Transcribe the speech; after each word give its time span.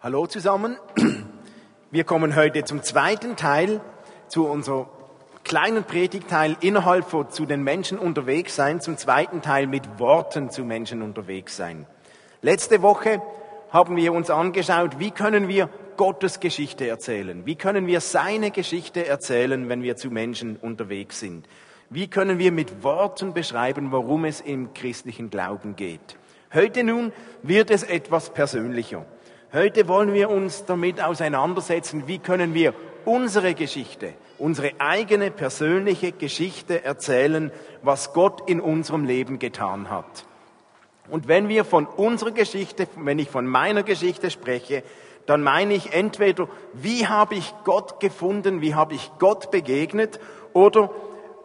Hallo 0.00 0.28
zusammen. 0.28 0.76
Wir 1.90 2.04
kommen 2.04 2.36
heute 2.36 2.62
zum 2.62 2.84
zweiten 2.84 3.34
Teil, 3.34 3.80
zu 4.28 4.46
unserem 4.46 4.86
kleinen 5.42 5.82
Predigteil 5.82 6.56
innerhalb 6.60 7.10
von 7.10 7.30
zu 7.30 7.46
den 7.46 7.64
Menschen 7.64 7.98
unterwegs 7.98 8.54
sein, 8.54 8.80
zum 8.80 8.96
zweiten 8.96 9.42
Teil 9.42 9.66
mit 9.66 9.98
Worten 9.98 10.50
zu 10.50 10.62
Menschen 10.62 11.02
unterwegs 11.02 11.56
sein. 11.56 11.84
Letzte 12.42 12.80
Woche 12.80 13.20
haben 13.70 13.96
wir 13.96 14.12
uns 14.12 14.30
angeschaut, 14.30 15.00
wie 15.00 15.10
können 15.10 15.48
wir 15.48 15.68
Gottes 15.96 16.38
Geschichte 16.38 16.86
erzählen? 16.86 17.44
Wie 17.44 17.56
können 17.56 17.88
wir 17.88 18.00
seine 18.00 18.52
Geschichte 18.52 19.04
erzählen, 19.04 19.68
wenn 19.68 19.82
wir 19.82 19.96
zu 19.96 20.12
Menschen 20.12 20.58
unterwegs 20.58 21.18
sind? 21.18 21.48
Wie 21.90 22.06
können 22.06 22.38
wir 22.38 22.52
mit 22.52 22.84
Worten 22.84 23.34
beschreiben, 23.34 23.90
worum 23.90 24.26
es 24.26 24.40
im 24.42 24.72
christlichen 24.74 25.28
Glauben 25.28 25.74
geht? 25.74 26.16
Heute 26.54 26.84
nun 26.84 27.12
wird 27.42 27.72
es 27.72 27.82
etwas 27.82 28.30
persönlicher. 28.30 29.04
Heute 29.50 29.88
wollen 29.88 30.12
wir 30.12 30.28
uns 30.28 30.66
damit 30.66 31.02
auseinandersetzen, 31.02 32.06
wie 32.06 32.18
können 32.18 32.52
wir 32.52 32.74
unsere 33.06 33.54
Geschichte, 33.54 34.12
unsere 34.36 34.72
eigene 34.78 35.30
persönliche 35.30 36.12
Geschichte 36.12 36.84
erzählen, 36.84 37.50
was 37.80 38.12
Gott 38.12 38.42
in 38.50 38.60
unserem 38.60 39.06
Leben 39.06 39.38
getan 39.38 39.88
hat. 39.88 40.26
Und 41.08 41.28
wenn 41.28 41.48
wir 41.48 41.64
von 41.64 41.86
unserer 41.86 42.32
Geschichte, 42.32 42.88
wenn 42.96 43.18
ich 43.18 43.30
von 43.30 43.46
meiner 43.46 43.84
Geschichte 43.84 44.30
spreche, 44.30 44.82
dann 45.24 45.42
meine 45.42 45.72
ich 45.72 45.94
entweder, 45.94 46.46
wie 46.74 47.06
habe 47.06 47.34
ich 47.34 47.54
Gott 47.64 48.00
gefunden, 48.00 48.60
wie 48.60 48.74
habe 48.74 48.94
ich 48.94 49.10
Gott 49.18 49.50
begegnet, 49.50 50.20
oder 50.52 50.90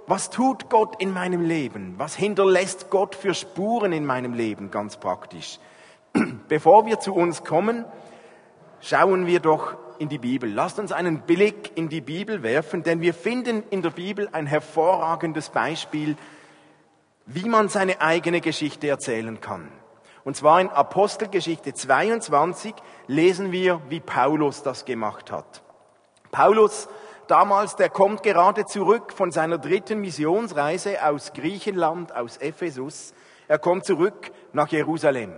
was 0.07 0.29
tut 0.29 0.69
Gott 0.69 1.01
in 1.01 1.13
meinem 1.13 1.45
Leben? 1.45 1.95
Was 1.97 2.17
hinterlässt 2.17 2.89
Gott 2.89 3.15
für 3.15 3.33
Spuren 3.33 3.93
in 3.93 4.05
meinem 4.05 4.33
Leben 4.33 4.71
ganz 4.71 4.97
praktisch? 4.97 5.59
Bevor 6.47 6.85
wir 6.85 6.99
zu 6.99 7.13
uns 7.13 7.43
kommen, 7.43 7.85
schauen 8.83 9.25
wir 9.25 9.39
doch 9.39 9.75
in 9.97 10.09
die 10.09 10.17
Bibel. 10.17 10.51
Lasst 10.51 10.77
uns 10.77 10.91
einen 10.91 11.21
Blick 11.21 11.71
in 11.75 11.89
die 11.89 12.01
Bibel 12.01 12.43
werfen, 12.43 12.83
denn 12.83 13.01
wir 13.01 13.13
finden 13.13 13.63
in 13.69 13.81
der 13.81 13.91
Bibel 13.91 14.27
ein 14.31 14.45
hervorragendes 14.45 15.49
Beispiel, 15.49 16.17
wie 17.25 17.47
man 17.47 17.69
seine 17.69 18.01
eigene 18.01 18.41
Geschichte 18.41 18.89
erzählen 18.89 19.39
kann. 19.39 19.69
Und 20.25 20.35
zwar 20.35 20.59
in 20.59 20.69
Apostelgeschichte 20.69 21.73
22 21.73 22.73
lesen 23.07 23.51
wir, 23.51 23.81
wie 23.89 24.01
Paulus 24.01 24.63
das 24.63 24.83
gemacht 24.83 25.31
hat. 25.31 25.63
Paulus 26.31 26.89
damals, 27.27 27.77
der 27.77 27.89
kommt 27.89 28.23
gerade 28.23 28.65
zurück 28.65 29.13
von 29.13 29.31
seiner 29.31 29.57
dritten 29.57 30.01
Missionsreise 30.01 31.05
aus 31.05 31.31
Griechenland, 31.33 32.13
aus 32.13 32.37
Ephesus. 32.37 33.13
Er 33.47 33.59
kommt 33.59 33.85
zurück 33.85 34.31
nach 34.51 34.69
Jerusalem. 34.69 35.33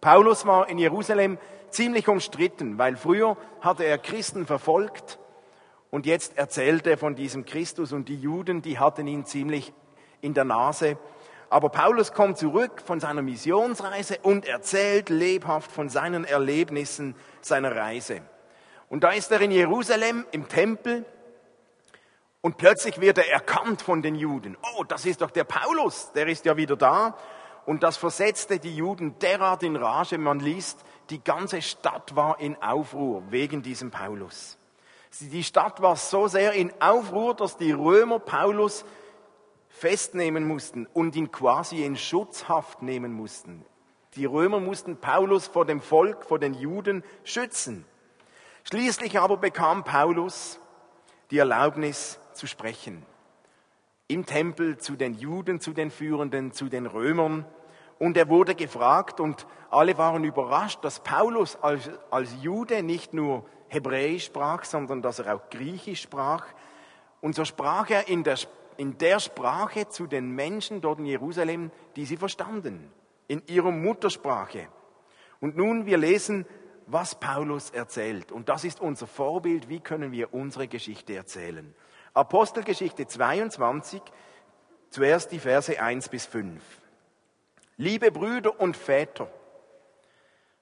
Paulus 0.00 0.46
war 0.46 0.68
in 0.68 0.78
Jerusalem 0.78 1.38
ziemlich 1.70 2.08
umstritten, 2.08 2.78
weil 2.78 2.96
früher 2.96 3.36
hatte 3.60 3.84
er 3.84 3.98
Christen 3.98 4.46
verfolgt 4.46 5.18
und 5.90 6.06
jetzt 6.06 6.36
erzählt 6.36 6.86
er 6.86 6.98
von 6.98 7.14
diesem 7.14 7.44
Christus 7.44 7.92
und 7.92 8.08
die 8.08 8.20
Juden, 8.20 8.62
die 8.62 8.78
hatten 8.78 9.06
ihn 9.06 9.24
ziemlich 9.24 9.72
in 10.20 10.34
der 10.34 10.44
Nase. 10.44 10.98
Aber 11.50 11.70
Paulus 11.70 12.12
kommt 12.12 12.36
zurück 12.36 12.82
von 12.84 13.00
seiner 13.00 13.22
Missionsreise 13.22 14.18
und 14.22 14.46
erzählt 14.46 15.08
lebhaft 15.08 15.72
von 15.72 15.88
seinen 15.88 16.24
Erlebnissen 16.24 17.14
seiner 17.40 17.74
Reise. 17.74 18.20
Und 18.90 19.04
da 19.04 19.10
ist 19.10 19.32
er 19.32 19.40
in 19.40 19.50
Jerusalem 19.50 20.26
im 20.30 20.48
Tempel 20.48 21.06
und 22.40 22.56
plötzlich 22.56 23.00
wird 23.00 23.18
er 23.18 23.30
erkannt 23.30 23.82
von 23.82 24.02
den 24.02 24.14
Juden. 24.14 24.56
Oh, 24.76 24.84
das 24.84 25.06
ist 25.06 25.22
doch 25.22 25.30
der 25.30 25.44
Paulus, 25.44 26.12
der 26.12 26.26
ist 26.28 26.44
ja 26.44 26.56
wieder 26.56 26.76
da. 26.76 27.16
Und 27.66 27.82
das 27.82 27.96
versetzte 27.96 28.58
die 28.58 28.74
Juden 28.74 29.18
derart 29.18 29.62
in 29.62 29.76
Rage. 29.76 30.16
Man 30.16 30.40
liest, 30.40 30.82
die 31.10 31.22
ganze 31.22 31.62
Stadt 31.62 32.14
war 32.16 32.40
in 32.40 32.60
Aufruhr 32.62 33.22
wegen 33.30 33.62
diesem 33.62 33.90
Paulus. 33.90 34.58
Die 35.20 35.44
Stadt 35.44 35.80
war 35.80 35.96
so 35.96 36.28
sehr 36.28 36.52
in 36.52 36.72
Aufruhr, 36.80 37.34
dass 37.34 37.56
die 37.56 37.72
Römer 37.72 38.18
Paulus 38.18 38.84
festnehmen 39.68 40.46
mussten 40.46 40.86
und 40.92 41.16
ihn 41.16 41.32
quasi 41.32 41.84
in 41.84 41.96
Schutzhaft 41.96 42.82
nehmen 42.82 43.12
mussten. 43.12 43.64
Die 44.14 44.24
Römer 44.24 44.60
mussten 44.60 44.96
Paulus 44.96 45.46
vor 45.46 45.64
dem 45.64 45.80
Volk, 45.80 46.24
vor 46.24 46.38
den 46.38 46.54
Juden 46.54 47.04
schützen. 47.24 47.84
Schließlich 48.64 49.18
aber 49.18 49.36
bekam 49.36 49.84
Paulus 49.84 50.60
die 51.30 51.38
Erlaubnis 51.38 52.18
zu 52.32 52.46
sprechen. 52.46 53.04
Im 54.08 54.26
Tempel 54.26 54.78
zu 54.78 54.96
den 54.96 55.14
Juden, 55.14 55.60
zu 55.60 55.72
den 55.72 55.90
Führenden, 55.90 56.52
zu 56.52 56.68
den 56.68 56.86
Römern. 56.86 57.44
Und 57.98 58.16
er 58.16 58.28
wurde 58.28 58.54
gefragt 58.54 59.20
und 59.20 59.46
alle 59.70 59.98
waren 59.98 60.24
überrascht, 60.24 60.84
dass 60.84 61.00
Paulus 61.00 61.56
als, 61.56 61.90
als 62.10 62.30
Jude 62.42 62.82
nicht 62.82 63.12
nur 63.12 63.44
Hebräisch 63.68 64.26
sprach, 64.26 64.64
sondern 64.64 65.02
dass 65.02 65.18
er 65.18 65.34
auch 65.34 65.50
Griechisch 65.50 66.02
sprach. 66.02 66.46
Und 67.20 67.34
so 67.34 67.44
sprach 67.44 67.90
er 67.90 68.08
in 68.08 68.22
der, 68.22 68.38
in 68.76 68.96
der 68.98 69.18
Sprache 69.18 69.88
zu 69.88 70.06
den 70.06 70.30
Menschen 70.30 70.80
dort 70.80 71.00
in 71.00 71.06
Jerusalem, 71.06 71.70
die 71.96 72.06
sie 72.06 72.16
verstanden, 72.16 72.90
in 73.26 73.42
ihrer 73.46 73.72
Muttersprache. 73.72 74.68
Und 75.40 75.56
nun, 75.56 75.86
wir 75.86 75.98
lesen, 75.98 76.46
was 76.86 77.14
Paulus 77.14 77.70
erzählt. 77.70 78.32
Und 78.32 78.48
das 78.48 78.64
ist 78.64 78.80
unser 78.80 79.06
Vorbild, 79.06 79.68
wie 79.68 79.80
können 79.80 80.12
wir 80.12 80.32
unsere 80.32 80.68
Geschichte 80.68 81.14
erzählen. 81.14 81.74
Apostelgeschichte 82.14 83.06
22, 83.06 84.00
zuerst 84.90 85.30
die 85.32 85.38
Verse 85.38 85.80
1 85.80 86.08
bis 86.08 86.24
5. 86.26 86.62
Liebe 87.80 88.10
Brüder 88.10 88.60
und 88.60 88.76
Väter, 88.76 89.28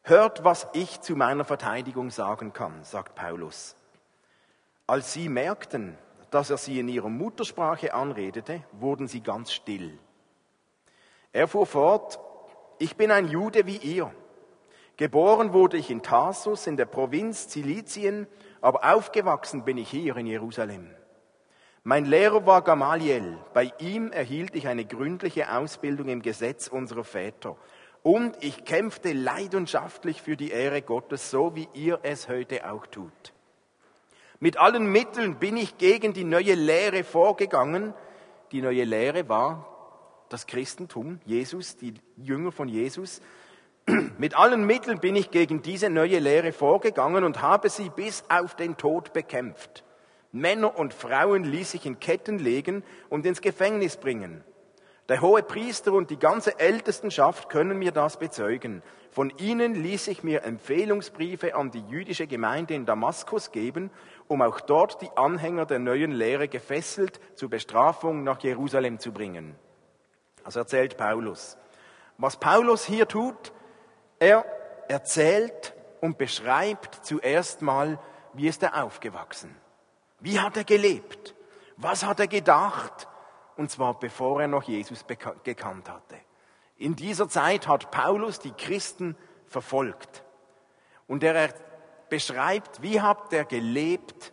hört, 0.03 0.44
was 0.44 0.69
ich 0.75 1.00
zu 1.00 1.16
meiner 1.16 1.47
Verteidigung 1.47 2.10
sagen 2.10 2.53
kann, 2.53 2.84
sagt 2.84 3.15
Paulus. 3.15 3.75
Als 4.87 5.15
sie 5.15 5.31
merkten, 5.31 5.97
dass 6.31 6.50
er 6.50 6.59
sie 6.59 6.78
in 6.78 6.88
ihrer 6.88 7.09
Muttersprache 7.09 7.94
anredete, 7.94 8.62
wurden 8.72 9.09
sie 9.09 9.22
ganz 9.22 9.54
still. 9.54 9.99
Er 11.32 11.49
fuhr 11.49 11.65
fort, 11.65 12.21
ich 12.78 12.97
bin 12.97 13.10
ein 13.10 13.28
Jude 13.28 13.65
wie 13.65 13.78
ihr. 13.78 14.12
Geboren 14.98 15.54
wurde 15.54 15.78
ich 15.78 15.91
in 15.91 16.03
Tarsus 16.03 16.66
in 16.66 16.77
der 16.77 16.84
Provinz 16.84 17.48
Zilizien, 17.48 18.27
aber 18.60 18.94
aufgewachsen 18.94 19.65
bin 19.65 19.78
ich 19.78 19.88
hier 19.88 20.19
in 20.19 20.27
Jerusalem. 20.27 20.94
Mein 21.89 22.05
Lehrer 22.05 22.45
war 22.47 22.63
Gamaliel. 22.63 23.39
Bei 23.55 23.73
ihm 23.79 24.11
erhielt 24.11 24.57
ich 24.57 24.67
eine 24.67 24.85
gründliche 24.85 25.57
Ausbildung 25.57 26.09
im 26.09 26.21
Gesetz 26.21 26.67
unserer 26.67 27.05
Väter. 27.05 27.57
Und 28.03 28.37
ich 28.41 28.65
kämpfte 28.65 29.13
leidenschaftlich 29.13 30.21
für 30.21 30.37
die 30.37 30.51
Ehre 30.51 30.83
Gottes, 30.83 31.31
so 31.31 31.55
wie 31.55 31.69
ihr 31.75 32.01
es 32.03 32.29
heute 32.29 32.69
auch 32.69 32.89
tut. 32.89 33.33
Mit 34.41 34.57
allen 34.57 34.91
Mitteln 34.91 35.37
bin 35.37 35.57
ich 35.57 35.79
gegen 35.79 36.13
die 36.13 36.25
neue 36.25 36.55
Lehre 36.55 37.05
vorgegangen. 37.05 37.95
Die 38.51 38.63
neue 38.63 38.83
Lehre 38.83 39.29
war 39.29 39.69
das 40.29 40.49
Christentum, 40.49 41.21
Jesus, 41.25 41.77
die 41.77 41.95
Jünger 42.17 42.51
von 42.51 42.67
Jesus. 42.67 43.21
Mit 44.19 44.37
allen 44.37 44.67
Mitteln 44.67 44.99
bin 44.99 45.15
ich 45.15 45.31
gegen 45.31 45.63
diese 45.63 45.89
neue 45.89 46.19
Lehre 46.19 46.51
vorgegangen 46.51 47.23
und 47.23 47.43
habe 47.43 47.71
sie 47.71 47.91
bis 47.91 48.25
auf 48.29 48.57
den 48.57 48.77
Tod 48.77 49.13
bekämpft. 49.13 49.85
Männer 50.41 50.79
und 50.79 50.95
Frauen 50.95 51.45
ließ 51.45 51.75
ich 51.75 51.87
in 51.87 51.99
Ketten 51.99 52.39
legen 52.39 52.85
und 53.09 53.27
ins 53.27 53.41
Gefängnis 53.41 53.97
bringen. 53.97 54.45
Der 55.09 55.21
hohe 55.21 55.43
Priester 55.45 55.93
und 55.93 56.11
die 56.11 56.19
ganze 56.19 56.59
Ältestenschaft 56.59 57.49
können 57.49 57.79
mir 57.79 57.93
das 57.93 58.19
bezeugen. 58.19 58.83
Von 59.13 59.33
ihnen 59.39 59.77
ließ 59.77 60.09
ich 60.09 60.25
mir 60.25 60.43
Empfehlungsbriefe 60.43 61.55
an 61.55 61.71
die 61.71 61.85
jüdische 61.89 62.27
Gemeinde 62.27 62.75
in 62.75 62.87
Damaskus 62.87 63.53
geben, 63.53 63.91
um 64.27 64.43
auch 64.43 64.61
dort 64.61 65.01
die 65.03 65.11
Anhänger 65.15 65.65
der 65.65 65.79
neuen 65.79 66.11
Lehre 66.11 66.49
gefesselt 66.49 67.21
zur 67.37 67.51
Bestrafung 67.51 68.25
nach 68.25 68.41
Jerusalem 68.43 68.99
zu 68.99 69.13
bringen. 69.13 69.55
Also 70.43 70.59
erzählt 70.61 70.97
Paulus. 70.97 71.57
Was 72.19 72.37
Paulus 72.37 72.85
hier 72.85 73.07
tut, 73.07 73.53
er 74.19 74.45
erzählt 74.89 75.75
und 76.01 76.19
beschreibt 76.19 77.05
zuerst 77.05 77.63
mal, 77.63 78.01
wie 78.33 78.49
ist 78.49 78.63
er 78.63 78.83
aufgewachsen. 78.83 79.55
Wie 80.21 80.41
hat 80.41 80.57
er 80.57 80.65
gelebt? 80.65 81.34
Was 81.77 82.04
hat 82.04 82.21
er 82.21 82.27
gedacht? 82.27 83.09
Und 83.57 83.71
zwar 83.71 83.98
bevor 83.98 84.41
er 84.41 84.48
noch 84.48 84.65
Jesus 84.65 85.04
gekannt 85.07 85.89
hatte. 85.89 86.16
In 86.77 86.95
dieser 86.95 87.28
Zeit 87.28 87.68
hat 87.68 87.91
Paulus 87.91 88.39
die 88.39 88.53
Christen 88.53 89.16
verfolgt. 89.47 90.24
Und 91.07 91.22
er 91.22 91.54
beschreibt, 92.09 92.83
wie 92.83 93.01
hat 93.01 93.33
er 93.33 93.45
gelebt, 93.45 94.33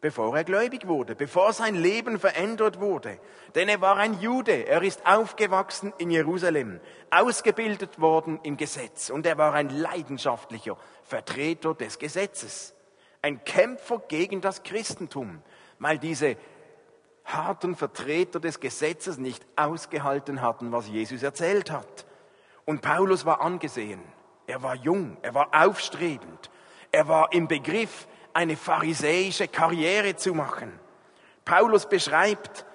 bevor 0.00 0.36
er 0.36 0.44
gläubig 0.44 0.86
wurde, 0.86 1.14
bevor 1.14 1.52
sein 1.52 1.74
Leben 1.76 2.18
verändert 2.18 2.80
wurde. 2.80 3.18
Denn 3.54 3.68
er 3.68 3.80
war 3.80 3.96
ein 3.96 4.20
Jude, 4.20 4.66
er 4.66 4.82
ist 4.82 5.06
aufgewachsen 5.06 5.94
in 5.98 6.10
Jerusalem, 6.10 6.80
ausgebildet 7.10 8.00
worden 8.00 8.40
im 8.42 8.56
Gesetz 8.56 9.08
und 9.08 9.24
er 9.24 9.38
war 9.38 9.54
ein 9.54 9.70
leidenschaftlicher 9.70 10.76
Vertreter 11.04 11.74
des 11.74 11.98
Gesetzes 11.98 12.73
ein 13.24 13.42
Kämpfer 13.42 14.02
gegen 14.06 14.42
das 14.42 14.64
Christentum, 14.64 15.40
weil 15.78 15.98
diese 15.98 16.36
harten 17.24 17.74
Vertreter 17.74 18.38
des 18.38 18.60
Gesetzes 18.60 19.16
nicht 19.16 19.42
ausgehalten 19.56 20.42
hatten, 20.42 20.72
was 20.72 20.88
Jesus 20.88 21.22
erzählt 21.22 21.70
hat. 21.70 22.04
Und 22.66 22.82
Paulus 22.82 23.24
war 23.24 23.40
angesehen. 23.40 24.02
Er 24.46 24.62
war 24.62 24.74
jung, 24.74 25.16
er 25.22 25.32
war 25.32 25.48
aufstrebend, 25.52 26.50
er 26.92 27.08
war 27.08 27.32
im 27.32 27.48
Begriff, 27.48 28.06
eine 28.34 28.56
pharisäische 28.56 29.48
Karriere 29.48 30.16
zu 30.16 30.34
machen. 30.34 30.78
Paulus 31.46 31.88
beschreibt, 31.88 32.66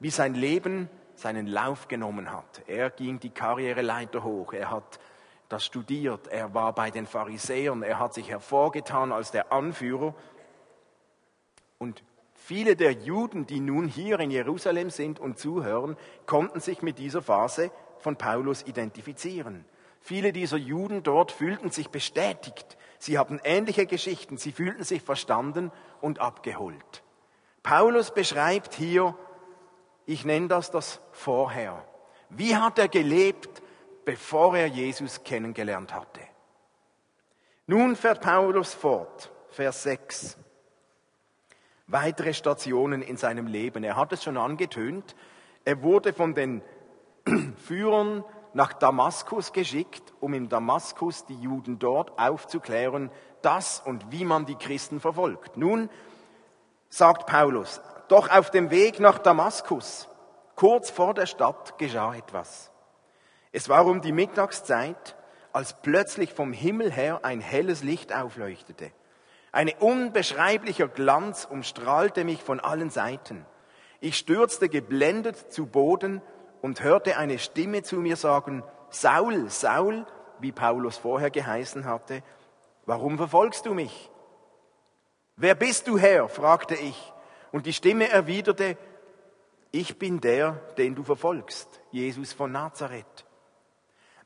wie 0.00 0.10
sein 0.10 0.34
Leben 0.34 0.90
seinen 1.14 1.46
Lauf 1.46 1.88
genommen 1.88 2.30
hat. 2.30 2.62
Er 2.66 2.90
ging 2.90 3.20
die 3.20 3.30
Karriereleiter 3.30 4.22
hoch, 4.22 4.52
er 4.52 4.70
hat 4.70 5.00
das 5.48 5.64
studiert, 5.64 6.28
er 6.28 6.52
war 6.54 6.74
bei 6.74 6.90
den 6.90 7.06
Pharisäern, 7.06 7.82
er 7.82 7.98
hat 7.98 8.14
sich 8.14 8.28
hervorgetan 8.28 9.12
als 9.12 9.30
der 9.30 9.52
Anführer. 9.52 10.14
Und 11.78 12.02
viele 12.34 12.76
der 12.76 12.92
Juden, 12.92 13.46
die 13.46 13.60
nun 13.60 13.88
hier 13.88 14.20
in 14.20 14.30
Jerusalem 14.30 14.90
sind 14.90 15.18
und 15.18 15.38
zuhören, 15.38 15.96
konnten 16.26 16.60
sich 16.60 16.82
mit 16.82 16.98
dieser 16.98 17.22
Phase 17.22 17.70
von 17.98 18.16
Paulus 18.16 18.62
identifizieren. 18.62 19.64
Viele 20.00 20.32
dieser 20.32 20.56
Juden 20.56 21.02
dort 21.02 21.32
fühlten 21.32 21.70
sich 21.70 21.88
bestätigt. 21.88 22.76
Sie 22.98 23.18
hatten 23.18 23.40
ähnliche 23.44 23.86
Geschichten. 23.86 24.36
Sie 24.36 24.52
fühlten 24.52 24.84
sich 24.84 25.02
verstanden 25.02 25.72
und 26.00 26.20
abgeholt. 26.20 27.02
Paulus 27.62 28.12
beschreibt 28.12 28.74
hier, 28.74 29.16
ich 30.06 30.24
nenne 30.24 30.48
das 30.48 30.70
das 30.70 31.00
Vorher. 31.12 31.84
Wie 32.30 32.56
hat 32.56 32.78
er 32.78 32.88
gelebt, 32.88 33.62
bevor 34.08 34.56
er 34.56 34.68
Jesus 34.68 35.22
kennengelernt 35.22 35.92
hatte? 35.92 36.22
Nun 37.66 37.94
fährt 37.94 38.22
Paulus 38.22 38.72
fort, 38.72 39.30
Vers 39.50 39.82
6. 39.82 40.38
Weitere 41.88 42.32
Stationen 42.32 43.02
in 43.02 43.18
seinem 43.18 43.46
Leben. 43.46 43.84
Er 43.84 43.96
hat 43.96 44.14
es 44.14 44.24
schon 44.24 44.38
angetönt. 44.38 45.14
Er 45.66 45.82
wurde 45.82 46.14
von 46.14 46.34
den 46.34 46.62
Führern 47.66 48.24
nach 48.54 48.72
Damaskus 48.72 49.52
geschickt, 49.52 50.14
um 50.20 50.32
in 50.32 50.48
Damaskus 50.48 51.26
die 51.26 51.38
Juden 51.38 51.78
dort 51.78 52.18
aufzuklären, 52.18 53.10
das 53.42 53.78
und 53.84 54.10
wie 54.10 54.24
man 54.24 54.46
die 54.46 54.56
Christen 54.56 55.00
verfolgt. 55.00 55.58
Nun 55.58 55.90
sagt 56.88 57.26
Paulus, 57.26 57.82
doch 58.08 58.30
auf 58.30 58.50
dem 58.50 58.70
Weg 58.70 59.00
nach 59.00 59.18
Damaskus, 59.18 60.08
kurz 60.56 60.88
vor 60.88 61.12
der 61.12 61.26
Stadt, 61.26 61.76
geschah 61.76 62.14
etwas. 62.14 62.70
Es 63.52 63.68
war 63.68 63.86
um 63.86 64.00
die 64.00 64.12
Mittagszeit, 64.12 65.16
als 65.52 65.80
plötzlich 65.80 66.32
vom 66.32 66.52
Himmel 66.52 66.92
her 66.92 67.20
ein 67.24 67.40
helles 67.40 67.82
Licht 67.82 68.14
aufleuchtete. 68.14 68.90
Ein 69.50 69.70
unbeschreiblicher 69.80 70.88
Glanz 70.88 71.46
umstrahlte 71.50 72.24
mich 72.24 72.42
von 72.42 72.60
allen 72.60 72.90
Seiten. 72.90 73.46
Ich 74.00 74.16
stürzte 74.18 74.68
geblendet 74.68 75.52
zu 75.52 75.66
Boden 75.66 76.22
und 76.60 76.82
hörte 76.82 77.16
eine 77.16 77.38
Stimme 77.38 77.82
zu 77.82 77.96
mir 77.96 78.16
sagen, 78.16 78.62
Saul, 78.90 79.48
Saul, 79.48 80.06
wie 80.38 80.52
Paulus 80.52 80.98
vorher 80.98 81.30
geheißen 81.30 81.86
hatte, 81.86 82.22
warum 82.86 83.16
verfolgst 83.16 83.66
du 83.66 83.74
mich? 83.74 84.10
Wer 85.36 85.54
bist 85.54 85.88
du 85.88 85.98
Herr? 85.98 86.28
fragte 86.28 86.74
ich. 86.74 87.12
Und 87.50 87.66
die 87.66 87.72
Stimme 87.72 88.08
erwiderte, 88.10 88.76
ich 89.70 89.98
bin 89.98 90.20
der, 90.20 90.52
den 90.76 90.94
du 90.94 91.02
verfolgst, 91.02 91.80
Jesus 91.90 92.32
von 92.32 92.52
Nazareth. 92.52 93.27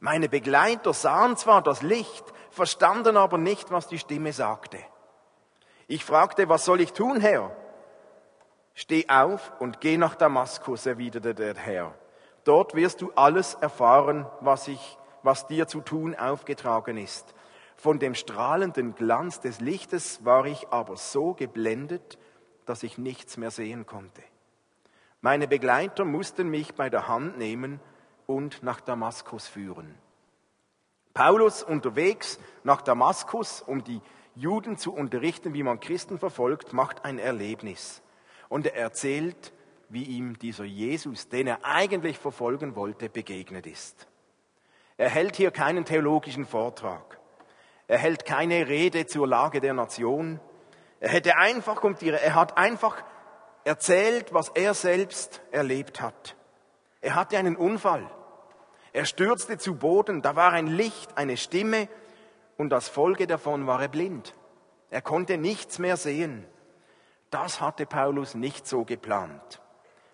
Meine 0.04 0.28
Begleiter 0.28 0.92
sahen 0.94 1.36
zwar 1.36 1.62
das 1.62 1.80
Licht, 1.82 2.24
verstanden 2.50 3.16
aber 3.16 3.38
nicht, 3.38 3.70
was 3.70 3.86
die 3.86 4.00
Stimme 4.00 4.32
sagte. 4.32 4.78
Ich 5.86 6.04
fragte, 6.04 6.48
was 6.48 6.64
soll 6.64 6.80
ich 6.80 6.92
tun, 6.92 7.20
Herr? 7.20 7.56
Steh 8.74 9.08
auf 9.08 9.52
und 9.60 9.80
geh 9.80 9.96
nach 9.98 10.16
Damaskus, 10.16 10.86
erwiderte 10.86 11.36
der 11.36 11.54
Herr. 11.54 11.94
Dort 12.42 12.74
wirst 12.74 13.00
du 13.00 13.12
alles 13.14 13.54
erfahren, 13.54 14.26
was, 14.40 14.66
ich, 14.66 14.98
was 15.22 15.46
dir 15.46 15.68
zu 15.68 15.80
tun 15.80 16.16
aufgetragen 16.16 16.96
ist. 16.96 17.32
Von 17.76 18.00
dem 18.00 18.16
strahlenden 18.16 18.96
Glanz 18.96 19.38
des 19.38 19.60
Lichtes 19.60 20.24
war 20.24 20.46
ich 20.46 20.66
aber 20.70 20.96
so 20.96 21.34
geblendet, 21.34 22.18
dass 22.66 22.82
ich 22.82 22.98
nichts 22.98 23.36
mehr 23.36 23.52
sehen 23.52 23.86
konnte. 23.86 24.24
Meine 25.20 25.46
Begleiter 25.46 26.04
mussten 26.04 26.48
mich 26.48 26.74
bei 26.74 26.90
der 26.90 27.06
Hand 27.06 27.38
nehmen 27.38 27.78
und 28.26 28.62
nach 28.62 28.80
Damaskus 28.80 29.46
führen. 29.46 29.94
Paulus 31.14 31.62
unterwegs 31.62 32.38
nach 32.64 32.80
Damaskus, 32.80 33.60
um 33.60 33.84
die 33.84 34.00
Juden 34.34 34.78
zu 34.78 34.94
unterrichten, 34.94 35.52
wie 35.52 35.62
man 35.62 35.80
Christen 35.80 36.18
verfolgt, 36.18 36.72
macht 36.72 37.04
ein 37.04 37.18
Erlebnis. 37.18 38.02
Und 38.48 38.66
er 38.66 38.76
erzählt, 38.76 39.52
wie 39.88 40.04
ihm 40.04 40.38
dieser 40.38 40.64
Jesus, 40.64 41.28
den 41.28 41.46
er 41.46 41.64
eigentlich 41.64 42.18
verfolgen 42.18 42.76
wollte, 42.76 43.10
begegnet 43.10 43.66
ist. 43.66 44.06
Er 44.96 45.10
hält 45.10 45.36
hier 45.36 45.50
keinen 45.50 45.84
theologischen 45.84 46.46
Vortrag. 46.46 47.18
Er 47.88 47.98
hält 47.98 48.24
keine 48.24 48.68
Rede 48.68 49.06
zur 49.06 49.28
Lage 49.28 49.60
der 49.60 49.74
Nation. 49.74 50.40
Er 51.00 51.10
hätte 51.10 51.36
einfach, 51.36 51.82
er 52.00 52.34
hat 52.34 52.56
einfach 52.56 53.02
erzählt, 53.64 54.32
was 54.32 54.48
er 54.50 54.72
selbst 54.72 55.42
erlebt 55.50 56.00
hat. 56.00 56.36
Er 57.02 57.14
hatte 57.16 57.36
einen 57.36 57.56
Unfall. 57.56 58.08
Er 58.92 59.04
stürzte 59.04 59.58
zu 59.58 59.74
Boden. 59.74 60.22
Da 60.22 60.36
war 60.36 60.52
ein 60.52 60.68
Licht, 60.68 61.18
eine 61.18 61.36
Stimme 61.36 61.88
und 62.56 62.72
als 62.72 62.88
Folge 62.88 63.26
davon 63.26 63.66
war 63.66 63.82
er 63.82 63.88
blind. 63.88 64.34
Er 64.88 65.02
konnte 65.02 65.36
nichts 65.36 65.78
mehr 65.78 65.96
sehen. 65.96 66.46
Das 67.30 67.60
hatte 67.60 67.86
Paulus 67.86 68.34
nicht 68.34 68.66
so 68.66 68.84
geplant. 68.84 69.60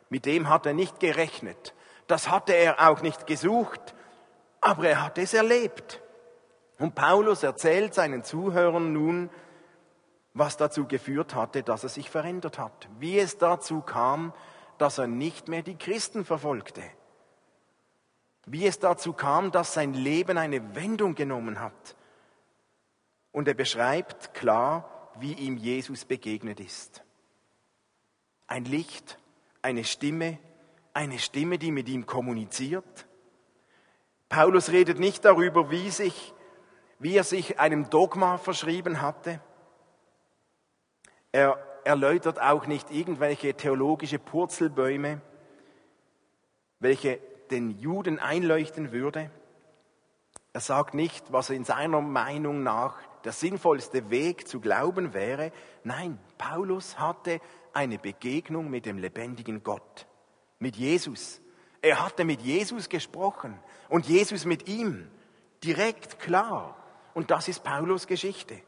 Mit 0.09 0.25
dem 0.25 0.49
hat 0.49 0.67
er 0.67 0.73
nicht 0.73 0.99
gerechnet. 0.99 1.75
Das 2.07 2.31
hatte 2.31 2.55
er 2.55 2.89
auch 2.89 3.03
nicht 3.03 3.27
gesucht, 3.27 3.95
aber 4.61 4.89
er 4.89 5.05
hat 5.05 5.19
es 5.19 5.35
erlebt. 5.35 6.01
Und 6.79 6.95
Paulus 6.95 7.43
erzählt 7.43 7.93
seinen 7.93 8.23
Zuhörern 8.23 8.93
nun, 8.93 9.31
was 10.33 10.57
dazu 10.57 10.87
geführt 10.87 11.35
hatte, 11.35 11.63
dass 11.63 11.83
er 11.83 11.89
sich 11.89 12.09
verändert 12.09 12.59
hat. 12.59 12.89
Wie 12.99 13.19
es 13.19 13.37
dazu 13.37 13.81
kam, 13.81 14.33
dass 14.79 14.99
er 14.99 15.07
nicht 15.07 15.49
mehr 15.49 15.63
die 15.63 15.77
Christen 15.77 16.25
verfolgte. 16.25 16.83
Wie 18.47 18.67
es 18.67 18.79
dazu 18.79 19.13
kam, 19.13 19.51
dass 19.51 19.75
sein 19.75 19.93
Leben 19.93 20.39
eine 20.39 20.75
Wendung 20.75 21.15
genommen 21.15 21.61
hat. 21.61 21.97
Und 23.33 23.47
er 23.47 23.55
beschreibt 23.55 24.33
klar, 24.33 25.13
wie 25.19 25.35
ihm 25.35 25.57
Jesus 25.57 26.05
begegnet 26.05 26.61
ist. 26.61 27.03
Ein 28.47 28.65
Licht, 28.65 29.19
eine 29.61 29.85
Stimme, 29.85 30.39
eine 30.95 31.19
Stimme, 31.19 31.59
die 31.59 31.71
mit 31.71 31.89
ihm 31.89 32.07
kommuniziert. 32.07 33.07
Paulus 34.29 34.71
redet 34.71 34.99
nicht 34.99 35.25
darüber, 35.25 35.71
wie, 35.71 35.91
sich, 35.91 36.33
wie 36.99 37.17
er 37.17 37.25
sich 37.25 37.61
einem 37.61 37.91
Dogma 37.91 38.39
verschrieben 38.39 39.03
hatte. 39.03 39.41
Er 41.33 41.68
erläutert 41.89 42.39
auch 42.39 42.67
nicht 42.67 42.91
irgendwelche 42.91 43.55
theologische 43.55 44.19
Purzelbäume, 44.19 45.23
welche 46.81 47.19
den 47.51 47.71
Juden 47.71 48.19
einleuchten 48.19 48.93
würde. 48.93 49.31
Er 50.53 50.61
sagt 50.61 50.93
nicht, 50.93 51.33
was 51.33 51.49
in 51.49 51.65
seiner 51.65 52.03
Meinung 52.03 52.63
nach 52.63 52.99
der 53.25 53.33
sinnvollste 53.33 54.11
Weg 54.11 54.47
zu 54.47 54.61
glauben 54.61 55.15
wäre. 55.15 55.51
Nein, 55.83 56.19
Paulus 56.37 56.99
hatte 56.99 57.41
eine 57.73 57.99
Begegnung 57.99 58.69
mit 58.69 58.85
dem 58.85 58.99
lebendigen 58.99 59.63
Gott, 59.63 60.07
mit 60.59 60.77
Jesus. 60.77 61.41
Er 61.81 62.05
hatte 62.05 62.27
mit 62.27 62.43
Jesus 62.43 62.91
gesprochen 62.91 63.59
und 63.89 64.07
Jesus 64.07 64.45
mit 64.45 64.69
ihm, 64.69 65.11
direkt 65.65 66.19
klar. 66.19 66.77
Und 67.15 67.31
das 67.31 67.49
ist 67.49 67.65
Paulus 67.65 68.07
Geschichte. 68.07 68.61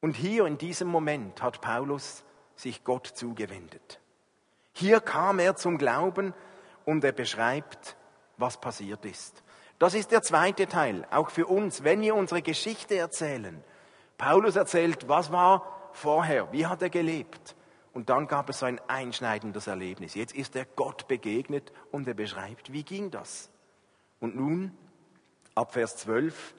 Und 0.00 0.16
hier 0.16 0.46
in 0.46 0.58
diesem 0.58 0.88
Moment 0.88 1.42
hat 1.42 1.60
Paulus 1.60 2.24
sich 2.54 2.84
Gott 2.84 3.06
zugewendet. 3.06 4.00
Hier 4.72 5.00
kam 5.00 5.38
er 5.38 5.56
zum 5.56 5.78
Glauben 5.78 6.34
und 6.84 7.04
er 7.04 7.12
beschreibt, 7.12 7.96
was 8.36 8.60
passiert 8.60 9.04
ist. 9.04 9.42
Das 9.78 9.94
ist 9.94 10.10
der 10.10 10.22
zweite 10.22 10.66
Teil, 10.66 11.06
auch 11.10 11.30
für 11.30 11.46
uns, 11.46 11.84
wenn 11.84 12.00
wir 12.00 12.14
unsere 12.14 12.42
Geschichte 12.42 12.96
erzählen. 12.96 13.62
Paulus 14.16 14.56
erzählt, 14.56 15.08
was 15.08 15.30
war 15.30 15.90
vorher? 15.92 16.52
Wie 16.52 16.66
hat 16.66 16.82
er 16.82 16.90
gelebt? 16.90 17.56
Und 17.92 18.10
dann 18.10 18.28
gab 18.28 18.48
es 18.48 18.60
so 18.60 18.66
ein 18.66 18.80
einschneidendes 18.86 19.66
Erlebnis. 19.66 20.14
Jetzt 20.14 20.34
ist 20.34 20.54
er 20.54 20.64
Gott 20.64 21.08
begegnet 21.08 21.72
und 21.90 22.06
er 22.06 22.14
beschreibt, 22.14 22.72
wie 22.72 22.84
ging 22.84 23.10
das? 23.10 23.50
Und 24.20 24.36
nun, 24.36 24.76
ab 25.56 25.72
Vers 25.72 25.96
12, 25.96 26.54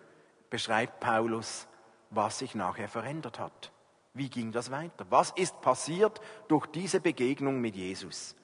beschreibt 0.49 0.99
Paulus, 0.99 1.68
was 2.09 2.39
sich 2.39 2.55
nachher 2.55 2.87
verändert 2.87 3.39
hat. 3.39 3.71
Wie 4.13 4.29
ging 4.29 4.51
das 4.51 4.71
weiter? 4.71 5.05
Was 5.09 5.31
ist 5.31 5.61
passiert 5.61 6.19
durch 6.47 6.65
diese 6.67 6.99
Begegnung 6.99 7.61
mit 7.61 7.75
Jesus? 7.75 8.35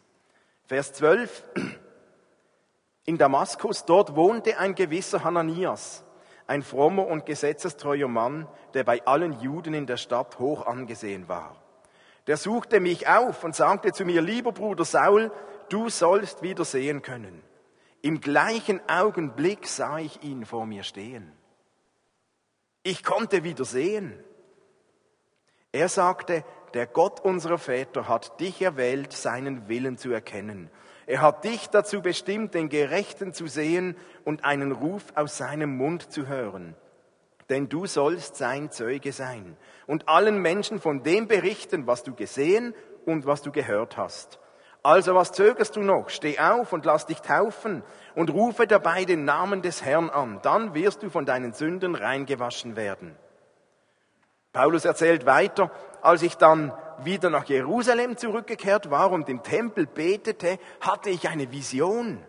Vers 0.65 0.93
12. 0.93 1.43
In 3.05 3.17
Damaskus, 3.17 3.86
dort 3.86 4.15
wohnte 4.15 4.57
ein 4.57 4.74
gewisser 4.75 5.24
Hananias 5.24 6.05
ein 6.48 6.62
frommer 6.62 7.07
und 7.07 7.25
gesetzestreuer 7.25 8.07
Mann, 8.07 8.48
der 8.74 8.84
bei 8.84 9.05
allen 9.05 9.39
Juden 9.39 9.74
in 9.74 9.88
der 9.88 9.98
Stadt 9.98 10.39
hoch 10.39 10.65
angesehen 10.65 11.27
war. 11.27 11.55
Der 12.27 12.38
suchte 12.38 12.79
mich 12.79 13.07
auf 13.07 13.43
und 13.43 13.55
sagte 13.55 13.91
zu 13.91 14.05
mir, 14.05 14.22
lieber 14.22 14.51
Bruder 14.51 14.86
Saul, 14.86 15.31
du 15.69 15.89
sollst 15.89 16.41
wieder 16.41 16.65
sehen 16.65 17.01
können. 17.01 17.41
Im 18.01 18.22
gleichen 18.22 18.81
Augenblick 18.88 19.67
sah 19.67 20.00
ich 20.00 20.24
ihn 20.24 20.45
vor 20.45 20.65
mir 20.65 20.84
stehen. 20.84 21.31
Ich 22.88 23.04
konnte 23.04 23.44
wieder 23.44 23.65
sehen. 23.65 24.13
Er 25.72 25.89
sagte, 25.89 26.44
der 26.75 26.86
Gott 26.86 27.20
unserer 27.20 27.58
Väter 27.58 28.08
hat 28.08 28.39
dich 28.39 28.62
erwählt, 28.62 29.12
seinen 29.12 29.68
Willen 29.68 29.98
zu 29.98 30.12
erkennen. 30.12 30.70
Er 31.08 31.22
hat 31.22 31.46
dich 31.46 31.65
dazu 31.70 32.04
bestimmt, 32.04 32.54
den 32.54 32.70
Gerechten 32.70 33.34
zu 33.34 33.48
sehen 33.48 33.98
und 34.24 34.46
einen 34.46 34.72
Ruf 34.72 35.04
aus 35.15 35.36
seinem 35.36 35.75
Mund 35.77 36.12
zu 36.12 36.27
hören. 36.27 36.75
Denn 37.50 37.70
du 37.70 37.88
sollst 37.88 38.36
sein 38.36 38.70
Zeuge 38.70 39.13
sein 39.13 39.58
und 39.88 40.08
allen 40.08 40.39
Menschen 40.39 40.80
von 40.80 41.01
dem 41.01 41.27
berichten, 41.27 41.88
was 41.88 42.04
du 42.04 42.13
gesehen 42.13 42.75
und 43.04 43.25
was 43.25 43.42
du 43.42 43.51
gehört 43.51 43.98
hast. 43.98 44.38
Also 44.86 45.15
was 45.15 45.32
zögerst 45.32 45.77
du 45.77 45.82
noch? 45.82 46.10
Steh 46.10 46.38
auf 46.38 46.72
und 46.72 46.86
lass 46.86 47.08
dich 47.08 47.20
taufen 47.20 47.82
und 48.13 48.30
rufe 48.30 48.68
dabei 48.68 49.04
den 49.04 49.25
Namen 49.25 49.63
des 49.63 49.84
Herrn 49.84 50.12
an. 50.12 50.42
Dann 50.44 50.75
wirst 50.75 51.01
du 51.01 51.10
von 51.10 51.25
deinen 51.25 51.54
Sünden 51.54 51.96
reingewaschen 51.96 52.75
werden. 52.75 53.15
Paulus 54.54 54.86
erzählt 54.86 55.25
weiter, 55.25 55.72
als 56.04 56.22
ich 56.22 56.38
dann 56.38 56.72
wieder 57.00 57.32
nach 57.32 57.46
Jerusalem 57.46 58.15
zurückgekehrt 58.15 58.92
war 58.92 59.10
und 59.12 59.27
im 59.27 59.42
Tempel 59.42 59.88
betete, 59.88 60.60
hatte 60.82 61.10
ich 61.10 61.30
eine 61.30 61.51
Vision. 61.51 62.24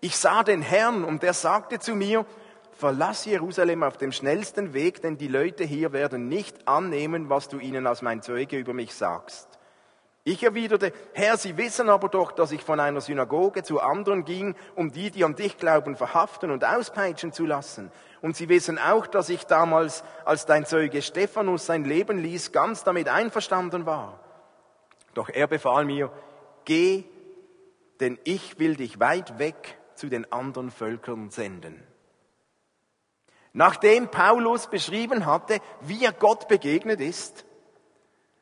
Ich 0.00 0.16
sah 0.16 0.44
den 0.44 0.62
Herrn 0.62 1.04
und 1.04 1.22
er 1.22 1.34
sagte 1.34 1.78
zu 1.78 1.94
mir, 1.94 2.24
verlass 2.70 3.26
Jerusalem 3.26 3.82
auf 3.82 3.98
dem 3.98 4.12
schnellsten 4.12 4.72
Weg, 4.72 5.02
denn 5.02 5.18
die 5.18 5.28
Leute 5.28 5.64
hier 5.64 5.92
werden 5.92 6.30
nicht 6.30 6.66
annehmen, 6.66 7.28
was 7.28 7.48
du 7.48 7.58
ihnen 7.58 7.86
als 7.86 8.00
mein 8.00 8.22
Zeuge 8.22 8.56
über 8.56 8.72
mich 8.72 8.94
sagst. 8.94 9.51
Ich 10.24 10.44
erwiderte, 10.44 10.92
Herr, 11.14 11.36
Sie 11.36 11.56
wissen 11.56 11.88
aber 11.88 12.08
doch, 12.08 12.30
dass 12.30 12.52
ich 12.52 12.62
von 12.62 12.78
einer 12.78 13.00
Synagoge 13.00 13.64
zu 13.64 13.80
anderen 13.80 14.24
ging, 14.24 14.54
um 14.76 14.92
die, 14.92 15.10
die 15.10 15.24
an 15.24 15.34
dich 15.34 15.58
glauben, 15.58 15.96
verhaften 15.96 16.52
und 16.52 16.64
auspeitschen 16.64 17.32
zu 17.32 17.44
lassen. 17.44 17.90
Und 18.20 18.36
Sie 18.36 18.48
wissen 18.48 18.78
auch, 18.78 19.08
dass 19.08 19.28
ich 19.28 19.44
damals, 19.44 20.04
als 20.24 20.46
dein 20.46 20.64
Zeuge 20.64 21.02
Stephanus 21.02 21.66
sein 21.66 21.84
Leben 21.84 22.18
ließ, 22.18 22.52
ganz 22.52 22.84
damit 22.84 23.08
einverstanden 23.08 23.84
war. 23.84 24.20
Doch 25.14 25.28
er 25.28 25.48
befahl 25.48 25.84
mir, 25.84 26.12
geh, 26.64 27.02
denn 27.98 28.16
ich 28.22 28.60
will 28.60 28.76
dich 28.76 29.00
weit 29.00 29.40
weg 29.40 29.76
zu 29.96 30.08
den 30.08 30.30
anderen 30.32 30.70
Völkern 30.70 31.30
senden. 31.30 31.82
Nachdem 33.52 34.08
Paulus 34.08 34.68
beschrieben 34.68 35.26
hatte, 35.26 35.58
wie 35.80 36.04
er 36.04 36.12
Gott 36.12 36.46
begegnet 36.46 37.00
ist, 37.00 37.44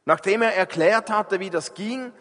Nachdem 0.05 0.43
er 0.43 0.57
erklärt 0.57 1.11
hatte, 1.11 1.41
wie 1.41 1.51
das 1.51 1.75
ging, 1.75 2.13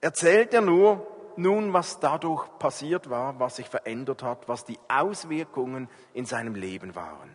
erzählt 0.00 0.54
er 0.54 0.60
nur 0.60 1.06
nun, 1.36 1.72
was 1.72 2.00
dadurch 2.00 2.46
passiert 2.58 3.10
war, 3.10 3.38
was 3.40 3.56
sich 3.56 3.68
verändert 3.68 4.22
hat, 4.22 4.48
was 4.48 4.64
die 4.64 4.78
Auswirkungen 4.88 5.88
in 6.12 6.26
seinem 6.26 6.54
Leben 6.54 6.94
waren. 6.94 7.34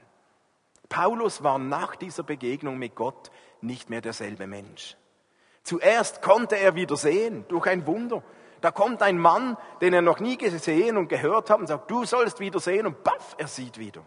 Paulus 0.88 1.44
war 1.44 1.60
nach 1.60 1.96
dieser 1.96 2.24
Begegnung 2.24 2.78
mit 2.78 2.96
Gott 2.96 3.30
nicht 3.62 3.90
mehr 3.90 4.02
derselbe 4.02 4.48
Mensch. 4.48 4.98
Zuerst 5.64 6.22
konnte 6.22 6.56
er 6.56 6.76
wieder 6.76 6.96
sehen 6.96 7.46
durch 7.48 7.68
ein 7.68 7.86
Wunder. 7.86 8.24
Da 8.62 8.72
kommt 8.72 9.02
ein 9.02 9.18
Mann, 9.18 9.56
den 9.82 9.94
er 9.94 10.02
noch 10.02 10.20
nie 10.20 10.38
gesehen 10.38 10.98
und 10.98 11.08
gehört 11.08 11.50
hat 11.50 11.60
und 11.60 11.68
sagt, 11.68 11.92
du 11.92 12.06
sollst 12.06 12.40
wieder 12.40 12.60
sehen 12.60 12.88
und 12.88 13.04
baff, 13.04 13.36
er 13.38 13.48
sieht 13.48 13.78
wieder. 13.78 14.02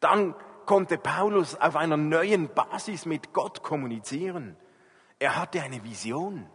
Dann 0.00 0.34
konnte 0.66 0.98
Paulus 0.98 1.54
auf 1.54 1.76
einer 1.76 1.96
neuen 1.96 2.48
Basis 2.48 3.06
mit 3.06 3.32
Gott 3.32 3.62
kommunizieren. 3.62 4.56
Er 5.18 5.36
hatte 5.36 5.62
eine 5.62 5.84
Vision. 5.84 6.46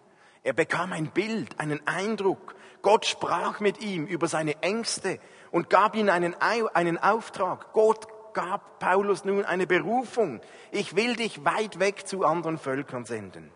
Er 0.44 0.54
bekam 0.54 0.94
ein 0.94 1.12
Bild, 1.12 1.60
einen 1.60 1.86
Eindruck. 1.88 2.56
Gott 2.82 3.06
sprach 3.06 3.60
mit 3.60 3.82
ihm 3.82 4.06
über 4.06 4.28
seine 4.28 4.62
Ängste 4.62 5.20
und 5.52 5.70
gab 5.70 5.96
ihm 5.96 6.10
einen, 6.10 6.36
einen 6.36 6.98
Auftrag. 6.98 7.74
Gott 7.74 8.08
gab 8.34 8.80
Paulus 8.80 9.26
nun 9.26 9.44
eine 9.46 9.68
Berufung. 9.68 10.42
Ich 10.72 10.96
will 10.96 11.16
dich 11.16 11.44
weit 11.46 11.80
weg 11.80 12.08
zu 12.08 12.26
anderen 12.26 12.58
Völkern 12.58 13.06
senden. 13.06 13.52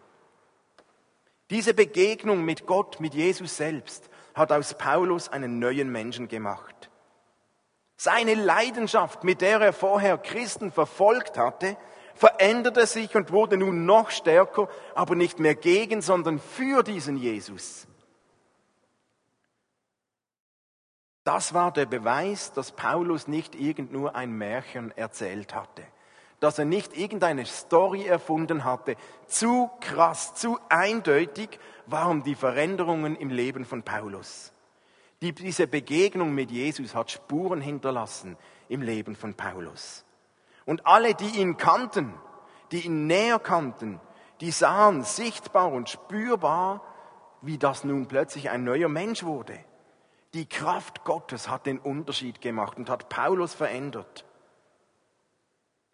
Diese 1.49 1.73
Begegnung 1.73 2.43
mit 2.43 2.65
Gott, 2.65 2.99
mit 2.99 3.13
Jesus 3.13 3.57
selbst, 3.57 4.09
hat 4.33 4.51
aus 4.51 4.73
Paulus 4.77 5.29
einen 5.29 5.59
neuen 5.59 5.91
Menschen 5.91 6.27
gemacht. 6.27 6.89
Seine 8.03 8.33
Leidenschaft, 8.33 9.23
mit 9.23 9.39
der 9.39 9.61
er 9.61 9.71
vorher 9.71 10.17
Christen 10.17 10.73
verfolgt 10.73 11.37
hatte, 11.37 11.77
veränderte 12.15 12.85
sich 12.85 13.15
und 13.15 13.31
wurde 13.31 13.55
nun 13.55 13.85
noch 13.85 14.11
stärker, 14.11 14.67
aber 14.93 15.15
nicht 15.15 15.39
mehr 15.39 15.55
gegen, 15.55 16.01
sondern 16.01 16.39
für 16.39 16.83
diesen 16.83 17.15
Jesus. 17.15 17.87
Das 21.23 21.53
war 21.53 21.71
der 21.71 21.85
Beweis, 21.85 22.51
dass 22.51 22.73
Paulus 22.73 23.29
nicht 23.29 23.55
irgend 23.55 23.93
nur 23.93 24.17
ein 24.17 24.33
Märchen 24.33 24.91
erzählt 24.97 25.55
hatte, 25.55 25.83
dass 26.41 26.59
er 26.59 26.65
nicht 26.65 26.97
irgendeine 26.97 27.45
Story 27.45 28.05
erfunden 28.05 28.65
hatte. 28.65 28.97
Zu 29.27 29.71
krass, 29.79 30.35
zu 30.35 30.59
eindeutig 30.67 31.57
waren 31.85 32.21
die 32.21 32.35
Veränderungen 32.35 33.15
im 33.15 33.29
Leben 33.29 33.63
von 33.63 33.81
Paulus. 33.81 34.52
Die, 35.23 35.31
diese 35.31 35.67
Begegnung 35.67 36.35
mit 36.35 36.51
Jesus 36.51 36.93
hat 36.93 37.09
Spuren 37.09 37.61
hinterlassen 37.61 38.35
im 38.67 38.81
Leben 38.81 39.15
von 39.15 39.35
Paulus. 39.35 40.03
Und 40.65 40.85
alle, 40.85 41.15
die 41.15 41.39
ihn 41.39 41.55
kannten, 41.55 42.13
die 42.73 42.81
ihn 42.81 43.07
näher 43.07 43.39
kannten, 43.39 44.01
die 44.41 44.51
sahen 44.51 45.03
sichtbar 45.03 45.71
und 45.71 45.87
spürbar, 45.87 46.83
wie 47.41 47.57
das 47.57 47.85
nun 47.85 48.07
plötzlich 48.07 48.49
ein 48.49 48.65
neuer 48.65 48.89
Mensch 48.89 49.23
wurde. 49.23 49.57
Die 50.33 50.45
Kraft 50.45 51.05
Gottes 51.05 51.47
hat 51.47 51.67
den 51.67 51.79
Unterschied 51.79 52.41
gemacht 52.41 52.77
und 52.77 52.89
hat 52.89 53.07
Paulus 53.07 53.53
verändert. 53.53 54.25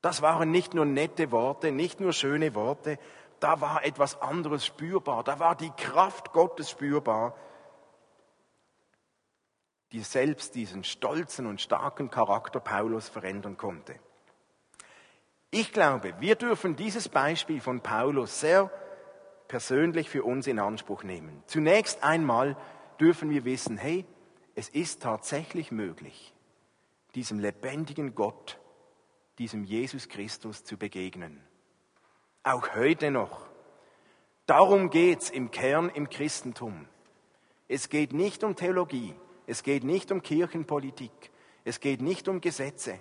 Das 0.02 0.24
waren 0.24 0.50
nicht 0.50 0.74
nur 0.74 0.86
nette 0.86 1.32
Worte, 1.32 1.72
nicht 1.72 2.00
nur 2.00 2.14
schöne 2.14 2.56
Worte, 2.56 2.98
da 3.40 3.62
war 3.62 3.86
etwas 3.86 4.20
anderes 4.24 4.66
spürbar, 4.66 5.24
da 5.24 5.38
war 5.38 5.56
die 5.56 5.72
Kraft 5.78 6.34
Gottes 6.34 6.72
spürbar, 6.72 7.36
die 9.92 10.02
selbst 10.02 10.56
diesen 10.56 10.84
stolzen 10.84 11.46
und 11.46 11.62
starken 11.62 12.10
Charakter 12.10 12.60
Paulus 12.60 13.10
verändern 13.10 13.58
konnte. 13.58 13.96
Ich 15.52 15.74
glaube, 15.74 16.14
wir 16.20 16.36
dürfen 16.36 16.76
dieses 16.76 17.10
Beispiel 17.10 17.60
von 17.60 17.82
Paulus 17.82 18.40
sehr 18.40 18.72
persönlich 19.48 20.10
für 20.10 20.24
uns 20.24 20.46
in 20.46 20.60
Anspruch 20.60 21.04
nehmen. 21.04 21.44
Zunächst 21.48 22.04
einmal 22.04 22.56
dürfen 23.00 23.32
wir 23.32 23.46
wissen, 23.46 23.78
hey, 23.78 24.06
es 24.54 24.70
ist 24.70 25.02
tatsächlich 25.02 25.72
möglich, 25.72 26.36
diesem 27.16 27.40
lebendigen 27.40 28.14
Gott, 28.14 28.60
diesem 29.40 29.64
Jesus 29.64 30.08
Christus 30.08 30.64
zu 30.64 30.78
begegnen. 30.78 31.42
Auch 32.44 32.76
heute 32.76 33.10
noch. 33.10 33.48
Darum 34.46 34.90
geht's 34.90 35.30
im 35.30 35.50
Kern 35.50 35.90
im 35.90 36.10
Christentum. 36.10 36.88
Es 37.68 37.90
geht 37.90 38.14
nicht 38.14 38.44
um 38.44 38.56
Theologie, 38.56 39.16
es 39.50 39.64
geht 39.64 39.84
nicht 39.84 40.12
um 40.12 40.22
Kirchenpolitik. 40.22 41.32
Es 41.66 41.80
geht 41.80 42.02
nicht 42.02 42.28
um 42.28 42.40
Gesetze. 42.40 43.00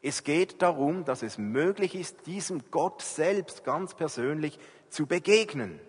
Es 0.00 0.22
geht 0.22 0.62
darum, 0.62 1.04
dass 1.04 1.24
es 1.24 1.38
möglich 1.38 1.96
ist, 1.96 2.26
diesem 2.26 2.70
Gott 2.70 3.02
selbst 3.02 3.64
ganz 3.64 3.94
persönlich 3.94 4.60
zu 4.90 5.06
begegnen. 5.06 5.80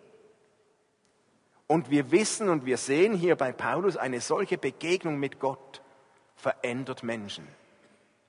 Und 1.67 1.91
wir 1.91 2.09
wissen 2.09 2.49
und 2.49 2.65
wir 2.65 2.77
sehen 2.77 3.13
hier 3.13 3.35
bei 3.35 3.51
Paulus, 3.51 3.97
eine 3.97 4.19
solche 4.19 4.57
Begegnung 4.57 5.19
mit 5.19 5.39
Gott 5.39 5.83
verändert 6.35 7.03
Menschen, 7.03 7.47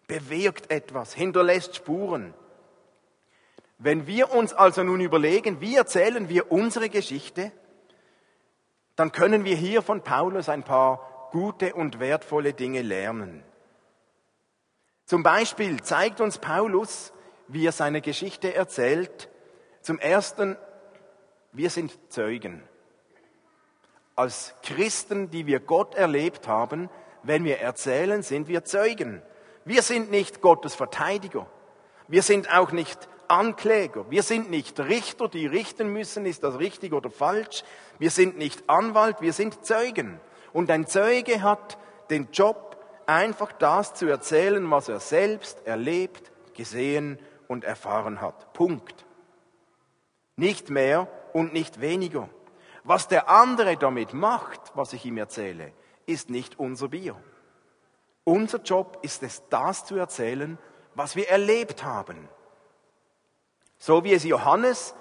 bewirkt 0.06 0.70
etwas, 0.70 1.14
hinterlässt 1.14 1.76
Spuren. 1.76 2.34
Wenn 3.78 4.06
wir 4.06 4.34
uns 4.34 4.52
also 4.52 4.82
nun 4.82 5.00
überlegen, 5.00 5.62
wie 5.62 5.76
erzählen 5.76 6.28
wir 6.28 6.52
unsere 6.52 6.90
Geschichte, 6.90 7.52
dann 8.96 9.12
können 9.12 9.46
wir 9.46 9.56
hier 9.56 9.80
von 9.80 10.02
Paulus 10.02 10.50
ein 10.50 10.62
paar 10.62 11.09
gute 11.30 11.74
und 11.74 12.00
wertvolle 12.00 12.52
Dinge 12.52 12.82
lernen. 12.82 13.42
Zum 15.06 15.22
Beispiel 15.22 15.82
zeigt 15.82 16.20
uns 16.20 16.38
Paulus, 16.38 17.12
wie 17.48 17.66
er 17.66 17.72
seine 17.72 18.00
Geschichte 18.00 18.54
erzählt, 18.54 19.28
zum 19.82 19.98
Ersten, 19.98 20.56
wir 21.52 21.70
sind 21.70 21.98
Zeugen. 22.12 22.62
Als 24.14 24.54
Christen, 24.62 25.30
die 25.30 25.46
wir 25.46 25.60
Gott 25.60 25.94
erlebt 25.94 26.46
haben, 26.46 26.90
wenn 27.22 27.44
wir 27.44 27.58
erzählen, 27.58 28.22
sind 28.22 28.48
wir 28.48 28.64
Zeugen. 28.64 29.22
Wir 29.64 29.82
sind 29.82 30.10
nicht 30.10 30.40
Gottes 30.40 30.74
Verteidiger. 30.74 31.46
Wir 32.06 32.22
sind 32.22 32.52
auch 32.52 32.72
nicht 32.72 33.08
Ankläger. 33.28 34.10
Wir 34.10 34.22
sind 34.22 34.50
nicht 34.50 34.78
Richter, 34.80 35.28
die 35.28 35.46
richten 35.46 35.92
müssen, 35.92 36.26
ist 36.26 36.42
das 36.44 36.58
richtig 36.58 36.92
oder 36.92 37.10
falsch. 37.10 37.62
Wir 37.98 38.10
sind 38.10 38.36
nicht 38.36 38.68
Anwalt, 38.68 39.20
wir 39.20 39.32
sind 39.32 39.64
Zeugen. 39.64 40.20
Und 40.52 40.70
ein 40.70 40.86
Zeuge 40.86 41.42
hat 41.42 41.78
den 42.10 42.28
Job, 42.32 42.76
einfach 43.06 43.52
das 43.52 43.94
zu 43.94 44.06
erzählen, 44.06 44.70
was 44.70 44.88
er 44.88 45.00
selbst 45.00 45.66
erlebt, 45.66 46.30
gesehen 46.54 47.18
und 47.48 47.64
erfahren 47.64 48.20
hat. 48.20 48.52
Punkt. 48.52 49.04
Nicht 50.36 50.70
mehr 50.70 51.08
und 51.32 51.52
nicht 51.52 51.80
weniger. 51.80 52.28
Was 52.84 53.08
der 53.08 53.28
andere 53.28 53.76
damit 53.76 54.14
macht, 54.14 54.60
was 54.74 54.92
ich 54.92 55.04
ihm 55.04 55.18
erzähle, 55.18 55.72
ist 56.06 56.30
nicht 56.30 56.58
unser 56.58 56.88
Bier. 56.88 57.16
Unser 58.24 58.58
Job 58.58 58.98
ist 59.02 59.22
es, 59.22 59.42
das 59.48 59.84
zu 59.84 59.96
erzählen, 59.96 60.58
was 60.94 61.16
wir 61.16 61.28
erlebt 61.28 61.84
haben. 61.84 62.28
So 63.78 64.04
wie 64.04 64.12
es 64.12 64.24
Johannes 64.24 64.94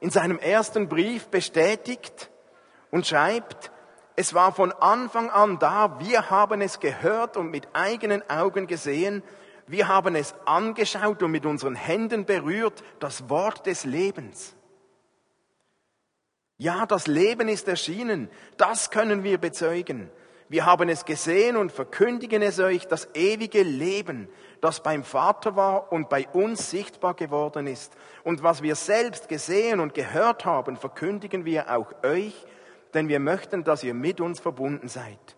in 0.00 0.10
seinem 0.10 0.38
ersten 0.38 0.88
Brief 0.88 1.28
bestätigt 1.28 2.30
und 2.90 3.06
schreibt, 3.06 3.70
es 4.16 4.34
war 4.34 4.52
von 4.52 4.72
Anfang 4.72 5.30
an 5.30 5.58
da, 5.58 5.98
wir 6.00 6.30
haben 6.30 6.60
es 6.60 6.80
gehört 6.80 7.36
und 7.36 7.50
mit 7.50 7.68
eigenen 7.72 8.28
Augen 8.28 8.66
gesehen, 8.66 9.22
wir 9.66 9.88
haben 9.88 10.16
es 10.16 10.34
angeschaut 10.46 11.22
und 11.22 11.30
mit 11.30 11.46
unseren 11.46 11.76
Händen 11.76 12.24
berührt, 12.24 12.82
das 12.98 13.28
Wort 13.28 13.66
des 13.66 13.84
Lebens. 13.84 14.56
Ja, 16.58 16.84
das 16.86 17.06
Leben 17.06 17.48
ist 17.48 17.68
erschienen, 17.68 18.28
das 18.56 18.90
können 18.90 19.22
wir 19.22 19.38
bezeugen. 19.38 20.10
Wir 20.50 20.66
haben 20.66 20.88
es 20.88 21.04
gesehen 21.04 21.56
und 21.56 21.70
verkündigen 21.70 22.42
es 22.42 22.58
euch, 22.58 22.88
das 22.88 23.14
ewige 23.14 23.62
Leben, 23.62 24.28
das 24.60 24.82
beim 24.82 25.04
Vater 25.04 25.54
war 25.54 25.92
und 25.92 26.08
bei 26.08 26.26
uns 26.32 26.68
sichtbar 26.70 27.14
geworden 27.14 27.68
ist. 27.68 27.96
Und 28.24 28.42
was 28.42 28.60
wir 28.60 28.74
selbst 28.74 29.28
gesehen 29.28 29.78
und 29.78 29.94
gehört 29.94 30.44
haben, 30.44 30.76
verkündigen 30.76 31.44
wir 31.44 31.70
auch 31.74 31.92
euch, 32.02 32.34
denn 32.94 33.08
wir 33.08 33.20
möchten, 33.20 33.64
dass 33.64 33.84
ihr 33.84 33.94
mit 33.94 34.20
uns 34.20 34.40
verbunden 34.40 34.88
seid. 34.88 35.36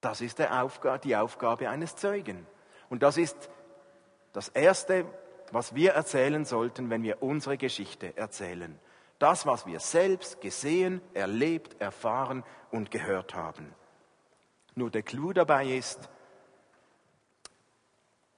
Das 0.00 0.20
ist 0.20 0.38
die 0.38 1.16
Aufgabe 1.16 1.68
eines 1.68 1.96
Zeugen. 1.96 2.46
Und 2.88 3.02
das 3.02 3.16
ist 3.16 3.50
das 4.32 4.48
Erste, 4.48 5.04
was 5.50 5.74
wir 5.74 5.92
erzählen 5.92 6.44
sollten, 6.44 6.90
wenn 6.90 7.02
wir 7.02 7.22
unsere 7.22 7.56
Geschichte 7.56 8.16
erzählen. 8.16 8.78
Das, 9.18 9.46
was 9.46 9.66
wir 9.66 9.80
selbst 9.80 10.40
gesehen, 10.40 11.00
erlebt, 11.14 11.80
erfahren 11.80 12.44
und 12.70 12.90
gehört 12.90 13.34
haben. 13.34 13.74
Nur 14.74 14.90
der 14.90 15.02
Clou 15.02 15.32
dabei 15.32 15.66
ist, 15.66 16.08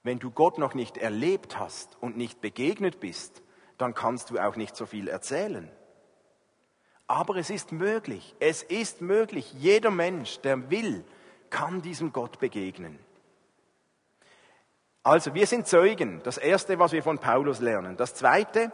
wenn 0.03 0.17
du 0.17 0.31
Gott 0.31 0.57
noch 0.57 0.73
nicht 0.73 0.97
erlebt 0.97 1.59
hast 1.59 2.01
und 2.01 2.17
nicht 2.17 2.41
begegnet 2.41 2.99
bist, 2.99 3.43
dann 3.77 3.93
kannst 3.93 4.31
du 4.31 4.39
auch 4.39 4.55
nicht 4.55 4.75
so 4.75 4.87
viel 4.87 5.07
erzählen. 5.07 5.71
Aber 7.11 7.35
es 7.35 7.49
ist 7.49 7.73
möglich, 7.73 8.37
es 8.39 8.63
ist 8.63 9.01
möglich, 9.01 9.51
jeder 9.57 9.91
Mensch, 9.91 10.39
der 10.39 10.71
will, 10.71 11.03
kann 11.49 11.81
diesem 11.81 12.13
Gott 12.13 12.39
begegnen. 12.39 12.97
Also, 15.03 15.33
wir 15.33 15.45
sind 15.45 15.67
Zeugen. 15.67 16.21
Das 16.23 16.37
Erste, 16.37 16.79
was 16.79 16.93
wir 16.93 17.03
von 17.03 17.19
Paulus 17.19 17.59
lernen. 17.59 17.97
Das 17.97 18.15
Zweite, 18.15 18.71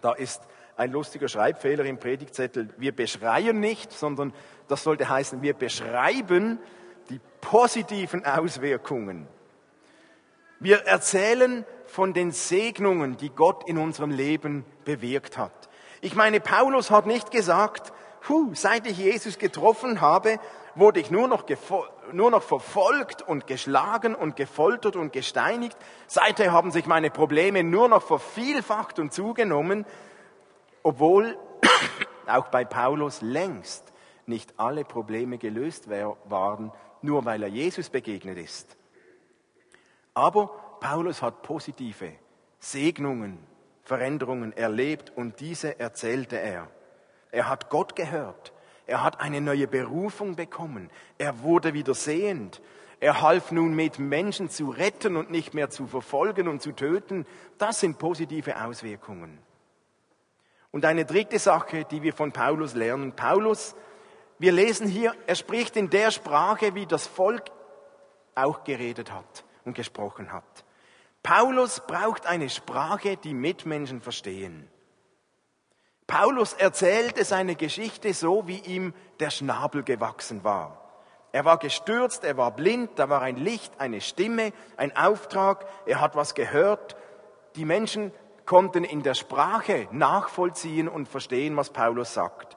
da 0.00 0.12
ist 0.12 0.40
ein 0.76 0.92
lustiger 0.92 1.26
Schreibfehler 1.26 1.84
im 1.86 1.98
Predigtzettel. 1.98 2.72
Wir 2.76 2.94
beschreien 2.94 3.58
nicht, 3.58 3.90
sondern 3.90 4.32
das 4.68 4.84
sollte 4.84 5.08
heißen, 5.08 5.42
wir 5.42 5.54
beschreiben 5.54 6.60
die 7.08 7.20
positiven 7.40 8.24
Auswirkungen. 8.24 9.26
Wir 10.60 10.86
erzählen 10.86 11.64
von 11.86 12.14
den 12.14 12.30
Segnungen, 12.30 13.16
die 13.16 13.30
Gott 13.30 13.68
in 13.68 13.76
unserem 13.76 14.12
Leben 14.12 14.64
bewirkt 14.84 15.36
hat. 15.36 15.69
Ich 16.00 16.14
meine, 16.14 16.40
Paulus 16.40 16.90
hat 16.90 17.06
nicht 17.06 17.30
gesagt, 17.30 17.92
Puh, 18.22 18.50
seit 18.54 18.86
ich 18.86 18.98
Jesus 18.98 19.38
getroffen 19.38 20.02
habe, 20.02 20.38
wurde 20.74 21.00
ich 21.00 21.10
nur 21.10 21.26
noch, 21.26 21.44
nur 22.12 22.30
noch 22.30 22.42
verfolgt 22.42 23.22
und 23.22 23.46
geschlagen 23.46 24.14
und 24.14 24.36
gefoltert 24.36 24.94
und 24.94 25.12
gesteinigt. 25.12 25.76
Seither 26.06 26.52
haben 26.52 26.70
sich 26.70 26.84
meine 26.86 27.10
Probleme 27.10 27.64
nur 27.64 27.88
noch 27.88 28.02
vervielfacht 28.02 28.98
und 28.98 29.12
zugenommen 29.12 29.86
obwohl 30.82 31.38
auch 32.26 32.48
bei 32.48 32.64
Paulus 32.64 33.20
längst 33.22 33.92
nicht 34.26 34.54
alle 34.58 34.84
Probleme 34.84 35.38
gelöst 35.38 35.88
waren, 35.88 36.72
nur 37.02 37.24
weil 37.24 37.42
er 37.42 37.48
Jesus 37.48 37.90
begegnet 37.90 38.38
ist. 38.38 38.76
Aber 40.14 40.48
Paulus 40.80 41.22
hat 41.22 41.42
positive 41.42 42.12
Segnungen, 42.58 43.38
Veränderungen 43.90 44.56
erlebt 44.56 45.10
und 45.16 45.40
diese 45.40 45.80
erzählte 45.80 46.36
er. 46.36 46.68
Er 47.32 47.48
hat 47.48 47.70
Gott 47.70 47.96
gehört. 47.96 48.52
Er 48.86 49.02
hat 49.02 49.18
eine 49.18 49.40
neue 49.40 49.66
Berufung 49.66 50.36
bekommen. 50.36 50.90
Er 51.18 51.42
wurde 51.42 51.74
wieder 51.74 51.94
sehend. 51.94 52.62
Er 53.00 53.20
half 53.20 53.50
nun 53.50 53.74
mit, 53.74 53.98
Menschen 53.98 54.48
zu 54.48 54.70
retten 54.70 55.16
und 55.16 55.32
nicht 55.32 55.54
mehr 55.54 55.70
zu 55.70 55.88
verfolgen 55.88 56.46
und 56.46 56.62
zu 56.62 56.70
töten. 56.70 57.26
Das 57.58 57.80
sind 57.80 57.98
positive 57.98 58.62
Auswirkungen. 58.62 59.40
Und 60.70 60.84
eine 60.84 61.04
dritte 61.04 61.40
Sache, 61.40 61.84
die 61.84 62.04
wir 62.04 62.12
von 62.12 62.30
Paulus 62.30 62.76
lernen. 62.76 63.16
Paulus, 63.16 63.74
wir 64.38 64.52
lesen 64.52 64.86
hier, 64.86 65.16
er 65.26 65.34
spricht 65.34 65.76
in 65.76 65.90
der 65.90 66.12
Sprache, 66.12 66.76
wie 66.76 66.86
das 66.86 67.08
Volk 67.08 67.50
auch 68.36 68.62
geredet 68.62 69.10
hat 69.10 69.44
und 69.64 69.74
gesprochen 69.74 70.32
hat. 70.32 70.64
Paulus 71.22 71.80
braucht 71.86 72.26
eine 72.26 72.48
Sprache, 72.48 73.16
die 73.16 73.34
Mitmenschen 73.34 74.00
verstehen. 74.00 74.68
Paulus 76.06 76.54
erzählte 76.54 77.24
seine 77.24 77.54
Geschichte 77.54 78.12
so, 78.14 78.48
wie 78.48 78.58
ihm 78.58 78.94
der 79.20 79.30
Schnabel 79.30 79.84
gewachsen 79.84 80.42
war. 80.42 80.80
Er 81.32 81.44
war 81.44 81.58
gestürzt, 81.58 82.24
er 82.24 82.36
war 82.36 82.50
blind, 82.50 82.90
da 82.96 83.08
war 83.08 83.22
ein 83.22 83.36
Licht, 83.36 83.72
eine 83.78 84.00
Stimme, 84.00 84.52
ein 84.76 84.96
Auftrag, 84.96 85.66
er 85.86 86.00
hat 86.00 86.16
was 86.16 86.34
gehört. 86.34 86.96
Die 87.54 87.64
Menschen 87.64 88.12
konnten 88.46 88.82
in 88.82 89.04
der 89.04 89.14
Sprache 89.14 89.86
nachvollziehen 89.92 90.88
und 90.88 91.06
verstehen, 91.06 91.56
was 91.56 91.70
Paulus 91.70 92.14
sagt. 92.14 92.56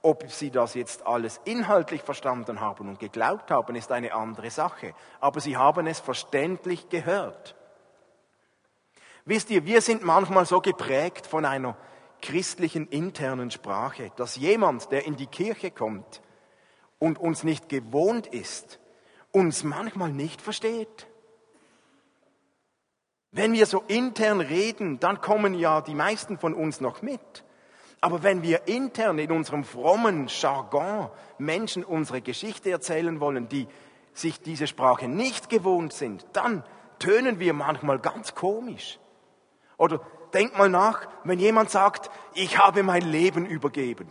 Ob 0.00 0.30
sie 0.30 0.50
das 0.50 0.74
jetzt 0.74 1.06
alles 1.06 1.40
inhaltlich 1.44 2.00
verstanden 2.00 2.60
haben 2.60 2.88
und 2.88 3.00
geglaubt 3.00 3.50
haben, 3.50 3.74
ist 3.76 3.92
eine 3.92 4.14
andere 4.14 4.50
Sache. 4.50 4.94
Aber 5.20 5.40
sie 5.40 5.56
haben 5.56 5.86
es 5.86 6.00
verständlich 6.00 6.88
gehört. 6.88 7.55
Wisst 9.26 9.50
ihr, 9.50 9.66
wir 9.66 9.80
sind 9.80 10.04
manchmal 10.04 10.46
so 10.46 10.60
geprägt 10.60 11.26
von 11.26 11.44
einer 11.44 11.76
christlichen 12.22 12.86
internen 12.86 13.50
Sprache, 13.50 14.12
dass 14.14 14.36
jemand, 14.36 14.92
der 14.92 15.04
in 15.04 15.16
die 15.16 15.26
Kirche 15.26 15.72
kommt 15.72 16.22
und 17.00 17.18
uns 17.18 17.42
nicht 17.42 17.68
gewohnt 17.68 18.28
ist, 18.28 18.78
uns 19.32 19.64
manchmal 19.64 20.12
nicht 20.12 20.40
versteht. 20.40 21.08
Wenn 23.32 23.52
wir 23.52 23.66
so 23.66 23.82
intern 23.88 24.40
reden, 24.40 25.00
dann 25.00 25.20
kommen 25.20 25.54
ja 25.54 25.80
die 25.80 25.96
meisten 25.96 26.38
von 26.38 26.54
uns 26.54 26.80
noch 26.80 27.02
mit. 27.02 27.44
Aber 28.00 28.22
wenn 28.22 28.42
wir 28.42 28.68
intern 28.68 29.18
in 29.18 29.32
unserem 29.32 29.64
frommen 29.64 30.28
Jargon 30.28 31.10
Menschen 31.38 31.82
unsere 31.82 32.22
Geschichte 32.22 32.70
erzählen 32.70 33.18
wollen, 33.18 33.48
die 33.48 33.66
sich 34.14 34.40
diese 34.40 34.68
Sprache 34.68 35.08
nicht 35.08 35.48
gewohnt 35.48 35.92
sind, 35.92 36.24
dann 36.32 36.62
tönen 37.00 37.40
wir 37.40 37.54
manchmal 37.54 37.98
ganz 37.98 38.36
komisch. 38.36 39.00
Oder 39.78 40.00
denk 40.32 40.56
mal 40.56 40.68
nach, 40.68 41.08
wenn 41.24 41.38
jemand 41.38 41.70
sagt, 41.70 42.10
ich 42.34 42.58
habe 42.58 42.82
mein 42.82 43.02
Leben 43.02 43.46
übergeben. 43.46 44.08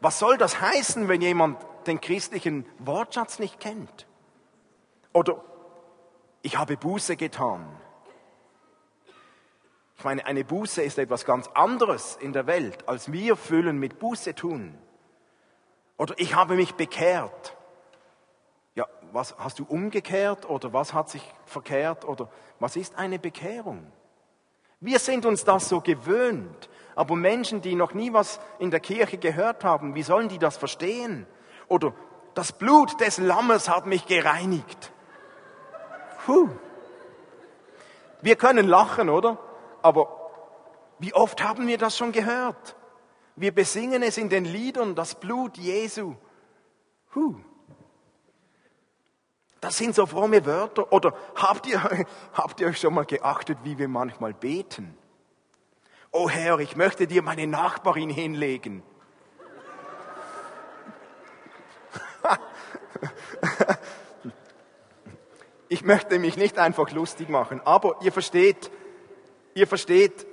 Was 0.00 0.18
soll 0.18 0.36
das 0.36 0.60
heißen, 0.60 1.08
wenn 1.08 1.20
jemand 1.20 1.64
den 1.86 2.00
christlichen 2.00 2.66
Wortschatz 2.78 3.38
nicht 3.38 3.60
kennt? 3.60 4.06
Oder 5.12 5.42
ich 6.42 6.58
habe 6.58 6.76
Buße 6.76 7.16
getan. 7.16 7.66
Ich 9.96 10.04
meine, 10.04 10.26
eine 10.26 10.44
Buße 10.44 10.82
ist 10.82 10.98
etwas 10.98 11.24
ganz 11.24 11.46
anderes 11.54 12.16
in 12.16 12.32
der 12.32 12.48
Welt, 12.48 12.88
als 12.88 13.12
wir 13.12 13.36
füllen 13.36 13.78
mit 13.78 14.00
Buße 14.00 14.34
tun. 14.34 14.76
Oder 15.96 16.14
ich 16.18 16.34
habe 16.34 16.56
mich 16.56 16.74
bekehrt. 16.74 17.56
Ja, 18.74 18.86
was 19.12 19.36
hast 19.38 19.58
du 19.58 19.64
umgekehrt 19.64 20.48
oder 20.48 20.72
was 20.72 20.94
hat 20.94 21.10
sich 21.10 21.22
verkehrt 21.44 22.04
oder 22.04 22.28
was 22.58 22.76
ist 22.76 22.96
eine 22.96 23.18
Bekehrung? 23.18 23.86
Wir 24.80 24.98
sind 24.98 25.26
uns 25.26 25.44
das 25.44 25.68
so 25.68 25.80
gewöhnt, 25.80 26.68
aber 26.96 27.14
Menschen, 27.14 27.60
die 27.60 27.74
noch 27.74 27.94
nie 27.94 28.12
was 28.12 28.40
in 28.58 28.70
der 28.70 28.80
Kirche 28.80 29.18
gehört 29.18 29.64
haben, 29.64 29.94
wie 29.94 30.02
sollen 30.02 30.28
die 30.28 30.38
das 30.38 30.56
verstehen? 30.56 31.26
Oder 31.68 31.92
das 32.34 32.52
Blut 32.52 33.00
des 33.00 33.18
Lammes 33.18 33.68
hat 33.68 33.86
mich 33.86 34.06
gereinigt. 34.06 34.92
Puh. 36.24 36.48
Wir 38.22 38.36
können 38.36 38.66
lachen, 38.66 39.08
oder? 39.08 39.38
Aber 39.82 40.30
wie 40.98 41.14
oft 41.14 41.42
haben 41.42 41.66
wir 41.66 41.78
das 41.78 41.96
schon 41.96 42.12
gehört? 42.12 42.76
Wir 43.36 43.54
besingen 43.54 44.02
es 44.02 44.18
in 44.18 44.28
den 44.28 44.44
Liedern, 44.44 44.94
das 44.94 45.14
Blut 45.14 45.58
Jesu. 45.58 46.14
Huh. 47.14 47.36
Das 49.62 49.78
sind 49.78 49.94
so 49.94 50.06
fromme 50.06 50.44
Wörter. 50.44 50.92
Oder 50.92 51.14
habt 51.36 51.68
ihr, 51.68 51.80
habt 52.34 52.60
ihr 52.60 52.66
euch 52.66 52.80
schon 52.80 52.92
mal 52.92 53.06
geachtet, 53.06 53.58
wie 53.62 53.78
wir 53.78 53.86
manchmal 53.86 54.34
beten? 54.34 54.98
Oh 56.10 56.28
Herr, 56.28 56.58
ich 56.58 56.74
möchte 56.74 57.06
dir 57.06 57.22
meine 57.22 57.46
Nachbarin 57.46 58.10
hinlegen. 58.10 58.82
Ich 65.68 65.84
möchte 65.84 66.18
mich 66.18 66.36
nicht 66.36 66.58
einfach 66.58 66.90
lustig 66.90 67.30
machen, 67.30 67.62
aber 67.64 67.96
ihr 68.02 68.12
versteht, 68.12 68.70
ihr 69.54 69.66
versteht, 69.66 70.26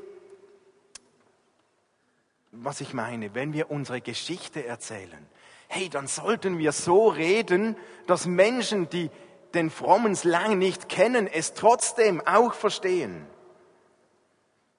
was 2.52 2.82
ich 2.82 2.94
meine, 2.94 3.34
wenn 3.34 3.54
wir 3.54 3.72
unsere 3.72 4.02
Geschichte 4.02 4.66
erzählen? 4.66 5.26
Hey, 5.72 5.88
dann 5.88 6.08
sollten 6.08 6.58
wir 6.58 6.72
so 6.72 7.10
reden, 7.10 7.78
dass 8.08 8.26
Menschen, 8.26 8.90
die 8.90 9.12
den 9.54 9.70
frommen 9.70 10.16
Slang 10.16 10.58
nicht 10.58 10.90
kennen, 10.90 11.28
es 11.28 11.54
trotzdem 11.54 12.26
auch 12.26 12.54
verstehen. 12.56 13.28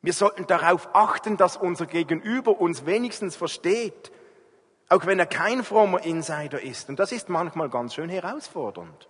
Wir 0.02 0.12
sollten 0.12 0.48
darauf 0.48 0.88
achten, 0.92 1.36
dass 1.36 1.56
unser 1.56 1.86
Gegenüber 1.86 2.60
uns 2.60 2.86
wenigstens 2.86 3.36
versteht, 3.36 4.10
auch 4.88 5.06
wenn 5.06 5.20
er 5.20 5.26
kein 5.26 5.62
frommer 5.62 6.04
Insider 6.04 6.60
ist. 6.60 6.88
Und 6.88 6.98
das 6.98 7.12
ist 7.12 7.28
manchmal 7.28 7.70
ganz 7.70 7.94
schön 7.94 8.10
herausfordernd. 8.10 9.08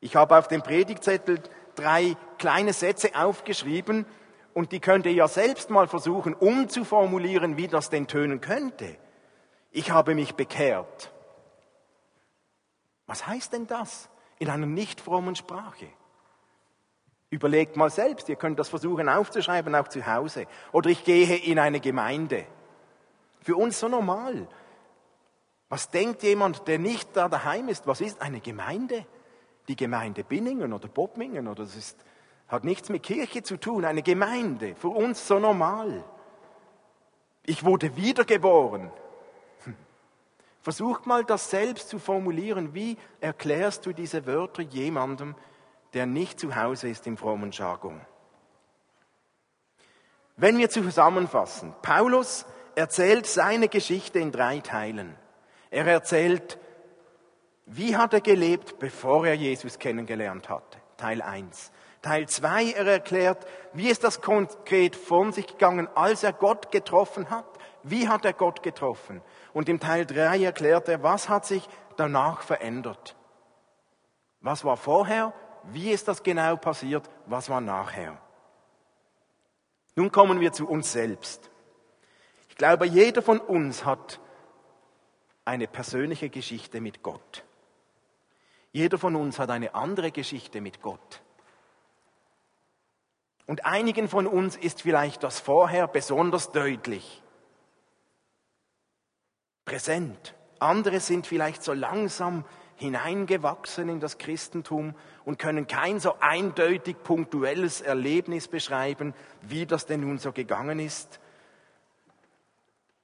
Ich 0.00 0.16
habe 0.16 0.38
auf 0.38 0.48
dem 0.48 0.62
Predigtzettel 0.62 1.42
drei 1.74 2.16
kleine 2.38 2.72
Sätze 2.72 3.10
aufgeschrieben 3.14 4.06
und 4.54 4.72
die 4.72 4.80
könnt 4.80 5.04
ihr 5.04 5.12
ja 5.12 5.28
selbst 5.28 5.68
mal 5.68 5.86
versuchen 5.86 6.32
umzuformulieren, 6.32 7.58
wie 7.58 7.68
das 7.68 7.90
denn 7.90 8.06
tönen 8.06 8.40
könnte. 8.40 8.96
Ich 9.70 9.90
habe 9.90 10.14
mich 10.14 10.34
bekehrt. 10.34 11.12
Was 13.06 13.26
heißt 13.26 13.52
denn 13.52 13.66
das 13.66 14.08
in 14.38 14.50
einer 14.50 14.66
nicht 14.66 15.00
frommen 15.00 15.36
Sprache? 15.36 15.88
Überlegt 17.30 17.76
mal 17.76 17.90
selbst, 17.90 18.28
ihr 18.28 18.36
könnt 18.36 18.58
das 18.58 18.68
versuchen 18.68 19.08
aufzuschreiben, 19.08 19.74
auch 19.74 19.88
zu 19.88 20.06
Hause. 20.06 20.46
Oder 20.72 20.90
ich 20.90 21.04
gehe 21.04 21.36
in 21.36 21.58
eine 21.58 21.80
Gemeinde. 21.80 22.46
Für 23.40 23.56
uns 23.56 23.78
so 23.80 23.88
normal. 23.88 24.48
Was 25.68 25.90
denkt 25.90 26.22
jemand, 26.22 26.68
der 26.68 26.78
nicht 26.78 27.16
da 27.16 27.28
daheim 27.28 27.68
ist? 27.68 27.86
Was 27.86 28.00
ist 28.00 28.22
eine 28.22 28.40
Gemeinde? 28.40 29.04
Die 29.68 29.76
Gemeinde 29.76 30.22
Binningen 30.22 30.72
oder 30.72 30.88
Bobbingen 30.88 31.48
oder 31.48 31.64
das 31.64 31.74
ist 31.74 31.96
hat 32.48 32.64
nichts 32.64 32.88
mit 32.88 33.02
Kirche 33.02 33.42
zu 33.42 33.56
tun, 33.56 33.84
eine 33.84 34.02
Gemeinde, 34.02 34.74
für 34.76 34.88
uns 34.88 35.26
so 35.26 35.38
normal. 35.38 36.04
Ich 37.44 37.64
wurde 37.64 37.96
wiedergeboren. 37.96 38.90
Versucht 40.66 41.06
mal 41.06 41.22
das 41.22 41.48
selbst 41.48 41.90
zu 41.90 42.00
formulieren. 42.00 42.74
Wie 42.74 42.96
erklärst 43.20 43.86
du 43.86 43.92
diese 43.92 44.26
Wörter 44.26 44.62
jemandem, 44.62 45.36
der 45.94 46.06
nicht 46.06 46.40
zu 46.40 46.56
Hause 46.56 46.88
ist 46.88 47.06
im 47.06 47.16
frommen 47.16 47.52
Jargon? 47.52 48.00
Wenn 50.36 50.58
wir 50.58 50.68
zusammenfassen, 50.68 51.72
Paulus 51.82 52.46
erzählt 52.74 53.26
seine 53.26 53.68
Geschichte 53.68 54.18
in 54.18 54.32
drei 54.32 54.58
Teilen. 54.58 55.14
Er 55.70 55.86
erzählt, 55.86 56.58
wie 57.66 57.96
hat 57.96 58.12
er 58.12 58.20
gelebt, 58.20 58.80
bevor 58.80 59.24
er 59.24 59.34
Jesus 59.34 59.78
kennengelernt 59.78 60.48
hatte. 60.48 60.78
Teil 60.96 61.22
1. 61.22 61.70
Teil 62.02 62.28
2, 62.28 62.72
er 62.72 62.86
erklärt, 62.86 63.46
wie 63.72 63.88
ist 63.88 64.02
das 64.02 64.20
konkret 64.20 64.96
von 64.96 65.30
sich 65.30 65.46
gegangen, 65.46 65.88
als 65.94 66.24
er 66.24 66.32
Gott 66.32 66.72
getroffen 66.72 67.30
hat. 67.30 67.46
Wie 67.84 68.08
hat 68.08 68.24
er 68.24 68.32
Gott 68.32 68.64
getroffen? 68.64 69.22
Und 69.56 69.70
im 69.70 69.80
Teil 69.80 70.04
3 70.04 70.44
erklärt 70.44 70.86
er, 70.86 71.02
was 71.02 71.30
hat 71.30 71.46
sich 71.46 71.66
danach 71.96 72.42
verändert? 72.42 73.16
Was 74.42 74.66
war 74.66 74.76
vorher? 74.76 75.32
Wie 75.62 75.92
ist 75.92 76.08
das 76.08 76.22
genau 76.22 76.56
passiert? 76.56 77.08
Was 77.24 77.48
war 77.48 77.62
nachher? 77.62 78.18
Nun 79.94 80.12
kommen 80.12 80.40
wir 80.40 80.52
zu 80.52 80.68
uns 80.68 80.92
selbst. 80.92 81.50
Ich 82.50 82.56
glaube, 82.56 82.84
jeder 82.84 83.22
von 83.22 83.40
uns 83.40 83.86
hat 83.86 84.20
eine 85.46 85.66
persönliche 85.66 86.28
Geschichte 86.28 86.82
mit 86.82 87.02
Gott. 87.02 87.42
Jeder 88.72 88.98
von 88.98 89.16
uns 89.16 89.38
hat 89.38 89.48
eine 89.48 89.74
andere 89.74 90.10
Geschichte 90.10 90.60
mit 90.60 90.82
Gott. 90.82 91.22
Und 93.46 93.64
einigen 93.64 94.10
von 94.10 94.26
uns 94.26 94.54
ist 94.54 94.82
vielleicht 94.82 95.22
das 95.22 95.40
vorher 95.40 95.88
besonders 95.88 96.52
deutlich, 96.52 97.22
präsent. 99.66 100.34
Andere 100.58 101.00
sind 101.00 101.26
vielleicht 101.26 101.62
so 101.62 101.74
langsam 101.74 102.44
hineingewachsen 102.76 103.88
in 103.88 104.00
das 104.00 104.16
Christentum 104.16 104.94
und 105.24 105.38
können 105.38 105.66
kein 105.66 106.00
so 106.00 106.14
eindeutig 106.20 106.96
punktuelles 107.02 107.82
Erlebnis 107.82 108.48
beschreiben, 108.48 109.14
wie 109.42 109.66
das 109.66 109.84
denn 109.84 110.00
nun 110.00 110.18
so 110.18 110.32
gegangen 110.32 110.78
ist. 110.78 111.20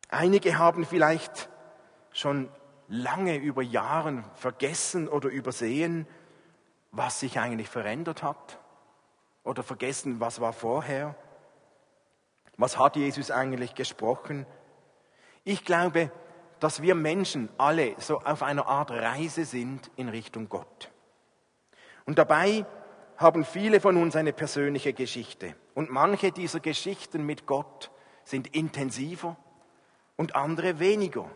Einige 0.08 0.58
haben 0.58 0.86
vielleicht 0.86 1.48
schon 2.12 2.48
lange 2.88 3.36
über 3.36 3.62
Jahren 3.62 4.24
vergessen 4.34 5.08
oder 5.08 5.30
übersehen, 5.30 6.06
was 6.90 7.20
sich 7.20 7.38
eigentlich 7.38 7.68
verändert 7.68 8.22
hat 8.22 8.58
oder 9.44 9.62
vergessen, 9.62 10.20
was 10.20 10.40
war 10.40 10.52
vorher? 10.52 11.14
Was 12.58 12.78
hat 12.78 12.96
Jesus 12.96 13.30
eigentlich 13.30 13.74
gesprochen? 13.74 14.44
Ich 15.44 15.64
glaube, 15.64 16.12
dass 16.62 16.80
wir 16.80 16.94
Menschen 16.94 17.48
alle 17.58 17.96
so 17.98 18.20
auf 18.20 18.44
einer 18.44 18.68
Art 18.68 18.92
Reise 18.92 19.44
sind 19.44 19.90
in 19.96 20.08
Richtung 20.08 20.48
Gott. 20.48 20.92
Und 22.04 22.18
dabei 22.18 22.64
haben 23.16 23.44
viele 23.44 23.80
von 23.80 23.96
uns 23.96 24.14
eine 24.14 24.32
persönliche 24.32 24.92
Geschichte. 24.92 25.56
Und 25.74 25.90
manche 25.90 26.30
dieser 26.30 26.60
Geschichten 26.60 27.26
mit 27.26 27.46
Gott 27.46 27.90
sind 28.22 28.54
intensiver 28.54 29.36
und 30.14 30.36
andere 30.36 30.78
weniger. 30.78 31.28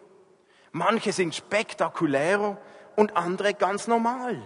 Manche 0.70 1.12
sind 1.12 1.34
spektakulärer 1.34 2.56
und 2.94 3.16
andere 3.16 3.54
ganz 3.54 3.88
normal. 3.88 4.40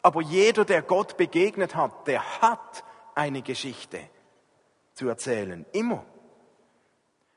Aber 0.00 0.22
jeder, 0.22 0.64
der 0.64 0.82
Gott 0.82 1.16
begegnet 1.16 1.74
hat, 1.74 2.06
der 2.06 2.40
hat 2.40 2.84
eine 3.16 3.42
Geschichte 3.42 3.98
zu 4.94 5.08
erzählen. 5.08 5.66
Immer. 5.72 6.04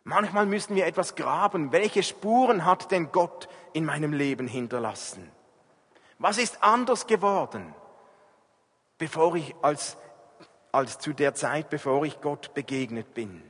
Manchmal 0.08 0.46
müssen 0.46 0.76
wir 0.76 0.86
etwas 0.86 1.16
graben. 1.16 1.72
Welche 1.72 2.04
Spuren 2.04 2.64
hat 2.64 2.92
denn 2.92 3.12
Gott 3.12 3.50
in 3.74 3.86
meinem 3.86 4.14
Leben 4.14 4.48
hinterlassen? 4.48 5.32
Was 6.20 6.38
ist 6.38 6.64
anders 6.64 7.08
geworden, 7.08 7.74
bevor 9.00 9.36
ich 9.36 9.56
als, 9.64 9.98
als 10.72 11.00
zu 11.00 11.14
der 11.14 11.34
Zeit, 11.34 11.72
bevor 11.72 12.06
ich 12.06 12.22
Gott 12.22 12.54
begegnet 12.54 13.16
bin? 13.16 13.42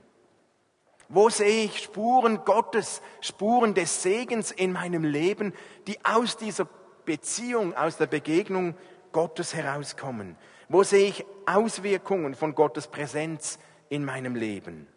Wo 1.10 1.30
sehe 1.30 1.65
ich 1.65 1.84
Spuren 1.84 2.46
Gottes, 2.46 3.02
Spuren 3.20 3.74
des 3.74 4.02
Segens 4.02 4.52
in 4.52 4.72
meinem 4.72 5.04
Leben, 5.04 5.54
die 5.88 6.04
aus 6.06 6.38
dieser 6.38 6.70
Beziehung, 7.04 7.76
aus 7.76 7.98
der 7.98 8.08
Begegnung 8.08 8.76
Gottes 9.12 9.54
herauskommen? 9.54 10.38
Wo 10.70 10.84
sehe 10.84 11.10
ich 11.10 11.26
Auswirkungen 11.46 12.34
von 12.34 12.56
Gottes 12.56 12.88
Präsenz 12.88 13.60
in 13.89 14.06
meinem 14.06 14.36
Leben? 14.36 14.88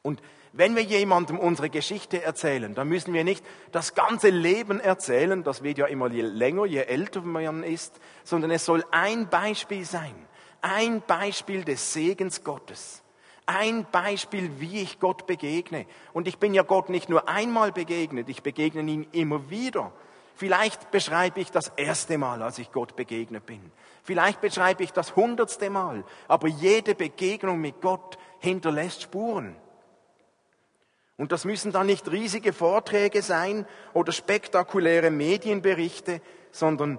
Und 0.00 0.22
wenn 0.52 0.76
wir 0.76 0.82
jemandem 0.82 1.38
unsere 1.38 1.70
Geschichte 1.70 2.22
erzählen, 2.22 2.74
dann 2.74 2.88
müssen 2.88 3.14
wir 3.14 3.24
nicht 3.24 3.44
das 3.70 3.94
ganze 3.94 4.28
Leben 4.28 4.80
erzählen, 4.80 5.42
das 5.42 5.62
wird 5.62 5.78
ja 5.78 5.86
immer 5.86 6.10
je 6.10 6.22
länger, 6.22 6.66
je 6.66 6.80
älter 6.80 7.22
man 7.22 7.62
ist, 7.62 7.98
sondern 8.22 8.50
es 8.50 8.66
soll 8.66 8.84
ein 8.90 9.28
Beispiel 9.28 9.84
sein, 9.84 10.14
ein 10.60 11.00
Beispiel 11.06 11.64
des 11.64 11.94
Segens 11.94 12.44
Gottes, 12.44 13.02
ein 13.46 13.86
Beispiel, 13.90 14.50
wie 14.58 14.82
ich 14.82 15.00
Gott 15.00 15.26
begegne. 15.26 15.86
Und 16.12 16.28
ich 16.28 16.38
bin 16.38 16.52
ja 16.52 16.62
Gott 16.62 16.90
nicht 16.90 17.08
nur 17.08 17.28
einmal 17.28 17.72
begegnet, 17.72 18.28
ich 18.28 18.42
begegne 18.42 18.82
ihn 18.82 19.06
immer 19.12 19.48
wieder. 19.48 19.90
Vielleicht 20.34 20.90
beschreibe 20.90 21.40
ich 21.40 21.50
das 21.50 21.68
erste 21.76 22.18
Mal, 22.18 22.42
als 22.42 22.58
ich 22.58 22.72
Gott 22.72 22.96
begegnet 22.96 23.46
bin. 23.46 23.72
Vielleicht 24.02 24.40
beschreibe 24.40 24.82
ich 24.82 24.92
das 24.92 25.14
hundertste 25.14 25.70
Mal. 25.70 26.04
Aber 26.26 26.48
jede 26.48 26.94
Begegnung 26.94 27.60
mit 27.60 27.80
Gott 27.80 28.18
hinterlässt 28.40 29.02
Spuren. 29.02 29.54
Und 31.16 31.32
das 31.32 31.44
müssen 31.44 31.72
dann 31.72 31.86
nicht 31.86 32.10
riesige 32.10 32.52
Vorträge 32.52 33.22
sein 33.22 33.66
oder 33.92 34.12
spektakuläre 34.12 35.10
Medienberichte, 35.10 36.20
sondern 36.50 36.98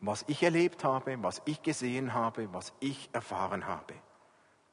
was 0.00 0.24
ich 0.28 0.42
erlebt 0.42 0.84
habe, 0.84 1.22
was 1.22 1.42
ich 1.44 1.62
gesehen 1.62 2.14
habe, 2.14 2.52
was 2.52 2.72
ich 2.80 3.10
erfahren 3.12 3.66
habe. 3.66 3.94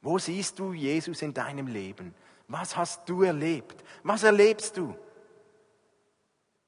Wo 0.02 0.18
siehst 0.18 0.58
du 0.58 0.72
Jesus 0.72 1.22
in 1.22 1.34
deinem 1.34 1.66
Leben? 1.66 2.14
Was 2.48 2.76
hast 2.76 3.08
du 3.08 3.22
erlebt? 3.22 3.82
Was 4.04 4.22
erlebst 4.22 4.76
du? 4.76 4.96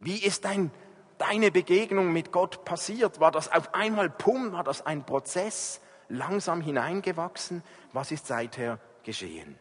Wie 0.00 0.18
ist 0.18 0.44
dein, 0.44 0.70
deine 1.18 1.50
Begegnung 1.50 2.12
mit 2.12 2.32
Gott 2.32 2.64
passiert? 2.64 3.20
War 3.20 3.30
das 3.30 3.50
auf 3.50 3.74
einmal 3.74 4.10
pum? 4.10 4.52
War 4.52 4.64
das 4.64 4.84
ein 4.84 5.04
Prozess, 5.04 5.80
langsam 6.08 6.60
hineingewachsen? 6.60 7.62
Was 7.92 8.10
ist 8.10 8.26
seither 8.26 8.80
geschehen? 9.04 9.58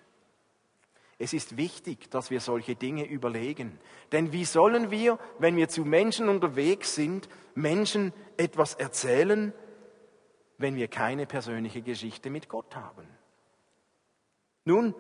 Es 1.19 1.34
ist 1.34 1.58
wichtig, 1.58 2.12
dass 2.12 2.30
wir 2.30 2.39
solche 2.39 2.75
Dinge 2.75 3.06
überlegen. 3.06 3.80
Denn 4.12 4.32
wie 4.32 4.45
sollen 4.45 4.91
wir, 4.91 5.17
wenn 5.39 5.56
wir 5.56 5.67
zu 5.67 5.84
Menschen 5.84 6.30
unterwegs 6.30 6.93
sind, 6.93 7.27
Menschen 7.56 8.13
etwas 8.38 8.75
erzählen, 8.75 9.51
wenn 10.60 10.75
wir 10.75 10.88
keine 10.88 11.25
persönliche 11.25 11.82
Geschichte 11.82 12.30
mit 12.30 12.49
Gott 12.49 12.75
haben? 12.75 13.08
Nun, 14.63 14.93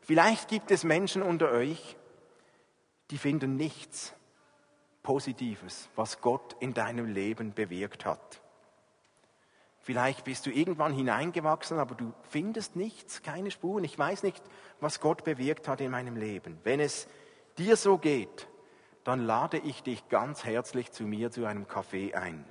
vielleicht 0.00 0.48
gibt 0.48 0.70
es 0.72 0.82
Menschen 0.82 1.22
unter 1.22 1.50
euch, 1.52 1.96
die 3.10 3.18
finden 3.18 3.56
nichts 3.56 4.14
Positives, 5.04 5.88
was 5.94 6.20
Gott 6.20 6.56
in 6.58 6.74
deinem 6.74 7.06
Leben 7.06 7.54
bewirkt 7.54 8.04
hat. 8.04 8.42
Vielleicht 9.86 10.24
bist 10.24 10.44
du 10.44 10.50
irgendwann 10.50 10.92
hineingewachsen, 10.92 11.78
aber 11.78 11.94
du 11.94 12.12
findest 12.28 12.74
nichts, 12.74 13.22
keine 13.22 13.52
Spuren. 13.52 13.84
Ich 13.84 13.96
weiß 13.96 14.24
nicht, 14.24 14.42
was 14.80 14.98
Gott 14.98 15.22
bewirkt 15.22 15.68
hat 15.68 15.80
in 15.80 15.92
meinem 15.92 16.16
Leben. 16.16 16.58
Wenn 16.64 16.80
es 16.80 17.06
dir 17.56 17.76
so 17.76 17.96
geht, 17.96 18.48
dann 19.04 19.24
lade 19.24 19.58
ich 19.58 19.84
dich 19.84 20.08
ganz 20.08 20.42
herzlich 20.42 20.90
zu 20.90 21.04
mir 21.04 21.30
zu 21.30 21.46
einem 21.46 21.68
Kaffee 21.68 22.14
ein. 22.14 22.44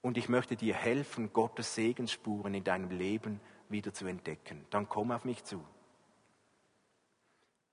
Und 0.00 0.16
ich 0.16 0.28
möchte 0.28 0.54
dir 0.54 0.74
helfen, 0.74 1.32
Gottes 1.32 1.74
Segensspuren 1.74 2.54
in 2.54 2.62
deinem 2.62 2.90
Leben 2.90 3.40
wieder 3.68 3.92
zu 3.92 4.06
entdecken. 4.06 4.64
Dann 4.70 4.88
komm 4.88 5.10
auf 5.10 5.24
mich 5.24 5.42
zu. 5.42 5.60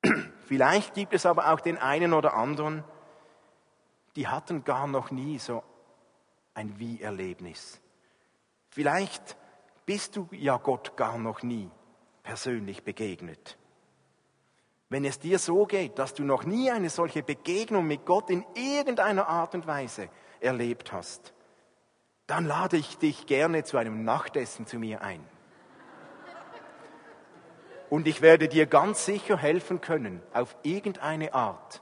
Vielleicht 0.47 0.95
gibt 0.95 1.13
es 1.13 1.27
aber 1.27 1.53
auch 1.53 1.59
den 1.59 1.77
einen 1.77 2.13
oder 2.13 2.33
anderen, 2.33 2.83
die 4.15 4.27
hatten 4.27 4.63
gar 4.63 4.88
noch 4.88 5.12
nie 5.12 5.38
so 5.38 5.62
ein 6.55 6.79
Wie-Erlebnis. 6.79 7.79
Vielleicht 8.79 9.35
bist 9.85 10.15
du 10.15 10.29
ja 10.31 10.55
Gott 10.55 10.95
gar 10.95 11.17
noch 11.17 11.43
nie 11.43 11.69
persönlich 12.23 12.85
begegnet. 12.85 13.57
Wenn 14.87 15.03
es 15.03 15.19
dir 15.19 15.37
so 15.37 15.65
geht, 15.65 15.99
dass 15.99 16.13
du 16.13 16.23
noch 16.23 16.45
nie 16.45 16.71
eine 16.71 16.89
solche 16.89 17.21
Begegnung 17.21 17.85
mit 17.85 18.05
Gott 18.05 18.29
in 18.29 18.45
irgendeiner 18.55 19.27
Art 19.27 19.53
und 19.53 19.67
Weise 19.67 20.07
erlebt 20.39 20.93
hast, 20.93 21.33
dann 22.25 22.45
lade 22.45 22.77
ich 22.77 22.97
dich 22.97 23.25
gerne 23.25 23.65
zu 23.65 23.75
einem 23.75 24.05
Nachtessen 24.05 24.65
zu 24.65 24.79
mir 24.79 25.01
ein. 25.01 25.27
Und 27.89 28.07
ich 28.07 28.21
werde 28.21 28.47
dir 28.47 28.65
ganz 28.65 29.03
sicher 29.03 29.35
helfen 29.35 29.81
können, 29.81 30.21
auf 30.31 30.55
irgendeine 30.63 31.33
Art 31.33 31.81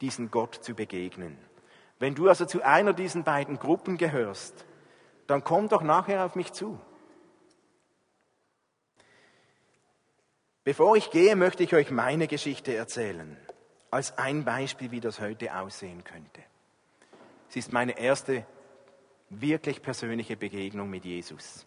diesen 0.00 0.32
Gott 0.32 0.56
zu 0.56 0.74
begegnen. 0.74 1.38
Wenn 2.00 2.16
du 2.16 2.28
also 2.28 2.46
zu 2.46 2.62
einer 2.62 2.94
dieser 2.94 3.22
beiden 3.22 3.60
Gruppen 3.60 3.96
gehörst, 3.96 4.66
dann 5.32 5.42
komm 5.42 5.70
doch 5.70 5.82
nachher 5.82 6.26
auf 6.26 6.36
mich 6.36 6.52
zu. 6.52 6.78
Bevor 10.62 10.94
ich 10.94 11.10
gehe, 11.10 11.36
möchte 11.36 11.62
ich 11.62 11.74
euch 11.74 11.90
meine 11.90 12.28
Geschichte 12.28 12.76
erzählen, 12.76 13.38
als 13.90 14.18
ein 14.18 14.44
Beispiel, 14.44 14.90
wie 14.90 15.00
das 15.00 15.20
heute 15.20 15.56
aussehen 15.58 16.04
könnte. 16.04 16.42
Es 17.48 17.56
ist 17.56 17.72
meine 17.72 17.98
erste 17.98 18.46
wirklich 19.30 19.80
persönliche 19.80 20.36
Begegnung 20.36 20.90
mit 20.90 21.06
Jesus. 21.06 21.66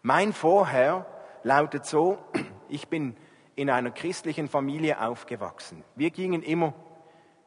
Mein 0.00 0.32
Vorher 0.32 1.04
lautet 1.42 1.84
so, 1.84 2.18
ich 2.70 2.88
bin 2.88 3.18
in 3.54 3.68
einer 3.68 3.90
christlichen 3.90 4.48
Familie 4.48 5.00
aufgewachsen. 5.02 5.84
Wir 5.94 6.10
gingen 6.10 6.42
immer 6.42 6.72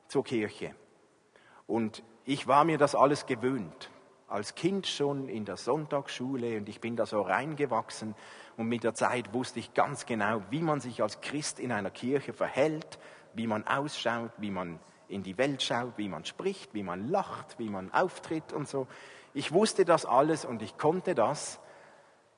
zur 0.07 0.23
Kirche. 0.23 0.75
Und 1.65 2.03
ich 2.25 2.45
war 2.45 2.63
mir 2.63 2.77
das 2.77 2.93
alles 2.93 3.25
gewöhnt. 3.25 3.89
Als 4.27 4.55
Kind 4.55 4.87
schon 4.87 5.29
in 5.29 5.45
der 5.45 5.55
Sonntagsschule 5.55 6.57
und 6.57 6.67
ich 6.67 6.81
bin 6.81 6.95
da 6.97 7.05
so 7.05 7.21
reingewachsen 7.21 8.13
und 8.57 8.67
mit 8.67 8.83
der 8.83 8.93
Zeit 8.93 9.33
wusste 9.33 9.59
ich 9.59 9.73
ganz 9.73 10.05
genau, 10.05 10.41
wie 10.49 10.61
man 10.61 10.81
sich 10.81 11.01
als 11.01 11.21
Christ 11.21 11.59
in 11.59 11.71
einer 11.71 11.91
Kirche 11.91 12.33
verhält, 12.33 12.99
wie 13.33 13.47
man 13.47 13.65
ausschaut, 13.65 14.31
wie 14.37 14.51
man 14.51 14.79
in 15.07 15.23
die 15.23 15.37
Welt 15.37 15.63
schaut, 15.63 15.93
wie 15.97 16.09
man 16.09 16.25
spricht, 16.25 16.73
wie 16.73 16.83
man 16.83 17.07
lacht, 17.07 17.57
wie 17.57 17.69
man 17.69 17.93
auftritt 17.93 18.51
und 18.51 18.67
so. 18.67 18.87
Ich 19.33 19.53
wusste 19.53 19.85
das 19.85 20.05
alles 20.05 20.43
und 20.43 20.61
ich 20.61 20.77
konnte 20.77 21.15
das, 21.15 21.59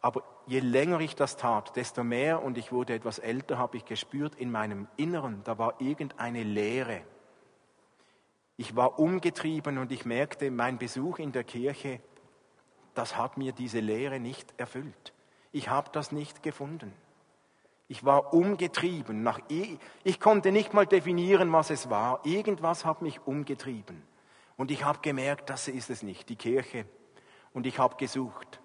aber 0.01 0.23
je 0.45 0.59
länger 0.59 0.99
ich 0.99 1.15
das 1.15 1.37
tat, 1.37 1.75
desto 1.75 2.03
mehr 2.03 2.43
und 2.43 2.57
ich 2.57 2.71
wurde 2.71 2.93
etwas 2.93 3.19
älter, 3.19 3.57
habe 3.57 3.77
ich 3.77 3.85
gespürt 3.85 4.35
in 4.35 4.51
meinem 4.51 4.87
Inneren, 4.97 5.41
da 5.43 5.57
war 5.57 5.79
irgendeine 5.79 6.43
Leere. 6.43 7.01
Ich 8.59 8.75
war 8.75 8.99
umgetrieben 8.99 9.77
und 9.77 9.89
ich 9.89 10.03
merkte, 10.03 10.51
mein 10.51 10.77
Besuch 10.77 11.19
in 11.19 11.31
der 11.31 11.45
Kirche, 11.45 12.01
das 12.93 13.15
hat 13.15 13.37
mir 13.37 13.53
diese 13.53 13.79
Leere 13.79 14.19
nicht 14.19 14.53
erfüllt. 14.57 15.13
Ich 15.53 15.69
habe 15.69 15.89
das 15.93 16.11
nicht 16.11 16.43
gefunden. 16.43 16.91
Ich 17.87 18.03
war 18.03 18.33
umgetrieben. 18.33 19.23
Nach, 19.23 19.39
ich 19.47 20.19
konnte 20.19 20.51
nicht 20.51 20.73
mal 20.73 20.85
definieren, 20.85 21.53
was 21.53 21.69
es 21.69 21.89
war. 21.89 22.19
Irgendwas 22.25 22.83
hat 22.83 23.01
mich 23.01 23.25
umgetrieben. 23.25 24.03
Und 24.57 24.71
ich 24.71 24.83
habe 24.83 24.99
gemerkt, 25.01 25.49
das 25.49 25.69
ist 25.69 25.89
es 25.89 26.03
nicht, 26.03 26.27
die 26.27 26.35
Kirche. 26.35 26.85
Und 27.53 27.65
ich 27.65 27.79
habe 27.79 27.95
gesucht. 27.95 28.59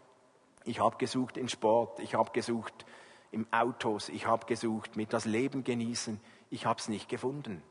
Ich 0.65 0.81
habe 0.81 0.97
gesucht 0.97 1.37
in 1.37 1.49
Sport, 1.49 2.01
ich 2.01 2.17
habe 2.17 2.33
gesucht 2.33 2.85
im 3.31 3.47
Autos, 3.53 4.09
ich 4.09 4.27
habe 4.27 4.45
gesucht 4.47 4.97
mit 4.97 5.13
das 5.13 5.25
Leben 5.25 5.63
genießen. 5.63 6.21
Ich 6.51 6.67
habe 6.67 6.81
es 6.81 6.89
nicht 6.89 7.09
gefunden. 7.09 7.63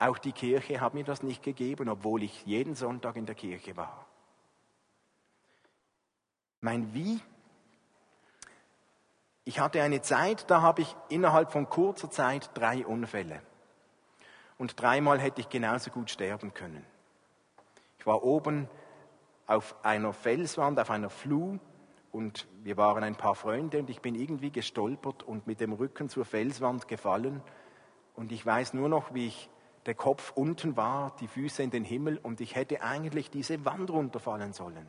Auch 0.00 0.16
die 0.16 0.32
Kirche 0.32 0.80
hat 0.80 0.94
mir 0.94 1.04
das 1.04 1.22
nicht 1.22 1.42
gegeben, 1.42 1.90
obwohl 1.90 2.22
ich 2.22 2.46
jeden 2.46 2.74
Sonntag 2.74 3.16
in 3.16 3.26
der 3.26 3.34
Kirche 3.34 3.76
war. 3.76 4.06
Mein 6.62 6.94
Wie? 6.94 7.20
Ich 9.44 9.60
hatte 9.60 9.82
eine 9.82 10.00
Zeit, 10.00 10.50
da 10.50 10.62
habe 10.62 10.80
ich 10.82 10.96
innerhalb 11.10 11.52
von 11.52 11.68
kurzer 11.68 12.10
Zeit 12.10 12.50
drei 12.54 12.86
Unfälle. 12.86 13.42
Und 14.56 14.80
dreimal 14.80 15.20
hätte 15.20 15.42
ich 15.42 15.50
genauso 15.50 15.90
gut 15.90 16.08
sterben 16.08 16.54
können. 16.54 16.84
Ich 17.98 18.06
war 18.06 18.22
oben 18.22 18.70
auf 19.46 19.74
einer 19.84 20.14
Felswand, 20.14 20.80
auf 20.80 20.90
einer 20.90 21.10
Fluh 21.10 21.58
und 22.10 22.48
wir 22.62 22.78
waren 22.78 23.04
ein 23.04 23.16
paar 23.16 23.34
Freunde 23.34 23.80
und 23.80 23.90
ich 23.90 24.00
bin 24.00 24.14
irgendwie 24.14 24.50
gestolpert 24.50 25.22
und 25.24 25.46
mit 25.46 25.60
dem 25.60 25.74
Rücken 25.74 26.08
zur 26.08 26.24
Felswand 26.24 26.88
gefallen 26.88 27.42
und 28.14 28.32
ich 28.32 28.44
weiß 28.46 28.72
nur 28.72 28.88
noch, 28.88 29.12
wie 29.12 29.26
ich 29.26 29.50
der 29.90 29.96
Kopf 29.96 30.30
unten 30.36 30.76
war, 30.76 31.16
die 31.18 31.26
Füße 31.26 31.64
in 31.64 31.70
den 31.70 31.82
Himmel 31.82 32.16
und 32.22 32.40
ich 32.40 32.54
hätte 32.54 32.80
eigentlich 32.80 33.28
diese 33.28 33.64
Wand 33.64 33.90
runterfallen 33.90 34.52
sollen. 34.52 34.88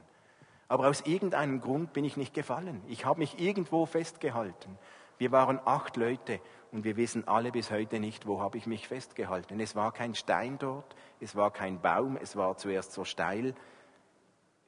Aber 0.68 0.88
aus 0.88 1.02
irgendeinem 1.02 1.60
Grund 1.60 1.92
bin 1.92 2.06
ich 2.06 2.18
nicht 2.18 2.36
gefallen. 2.36 2.84
Ich 2.88 3.04
habe 3.04 3.18
mich 3.18 3.40
irgendwo 3.40 3.88
festgehalten. 3.88 4.78
Wir 5.18 5.32
waren 5.32 5.60
acht 5.66 5.98
Leute 5.98 6.40
und 6.72 6.84
wir 6.84 6.98
wissen 6.98 7.28
alle 7.28 7.52
bis 7.52 7.72
heute 7.72 8.00
nicht, 8.00 8.28
wo 8.28 8.42
habe 8.42 8.60
ich 8.60 8.68
mich 8.68 8.88
festgehalten. 8.88 9.60
Es 9.60 9.76
war 9.76 9.92
kein 9.92 10.14
Stein 10.14 10.60
dort, 10.60 10.96
es 11.20 11.36
war 11.36 11.50
kein 11.50 11.82
Baum, 11.82 12.16
es 12.22 12.36
war 12.36 12.56
zuerst 12.58 12.92
so 12.92 13.04
steil. 13.04 13.56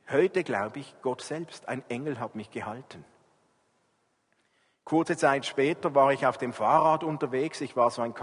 Heute 0.10 0.43
glaube 0.43 0.80
ich, 0.80 0.96
Gott 1.04 1.22
selbst, 1.22 1.69
ein 1.69 1.84
Engel 1.89 2.19
hat 2.19 2.34
mich 2.34 2.50
gehalten. 2.50 3.06
Kurze 4.84 5.15
Zeit 5.15 5.46
später 5.46 5.93
war 5.93 6.12
ich 6.12 6.26
auf 6.26 6.39
dem 6.39 6.54
Fahrrad 6.54 7.04
unterwegs. 7.04 7.62
Ich 7.62 7.76
war 7.76 7.91
so 7.91 8.02
ein 8.02 8.15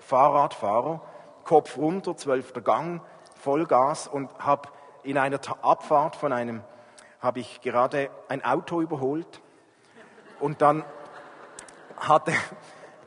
Kamikaze-Fahrradfahrer, 0.00 1.00
Kopf 1.44 1.76
runter, 1.76 2.16
zwölfter 2.16 2.60
Gang, 2.60 3.02
Vollgas 3.36 4.06
und 4.08 4.30
habe 4.38 4.68
in 5.02 5.18
einer 5.18 5.40
Abfahrt 5.62 6.16
von 6.16 6.32
einem, 6.32 6.62
habe 7.20 7.40
ich 7.40 7.60
gerade 7.60 8.10
ein 8.28 8.44
Auto 8.44 8.80
überholt 8.80 9.40
und 10.40 10.62
dann 10.62 10.84
hatte, 11.96 12.32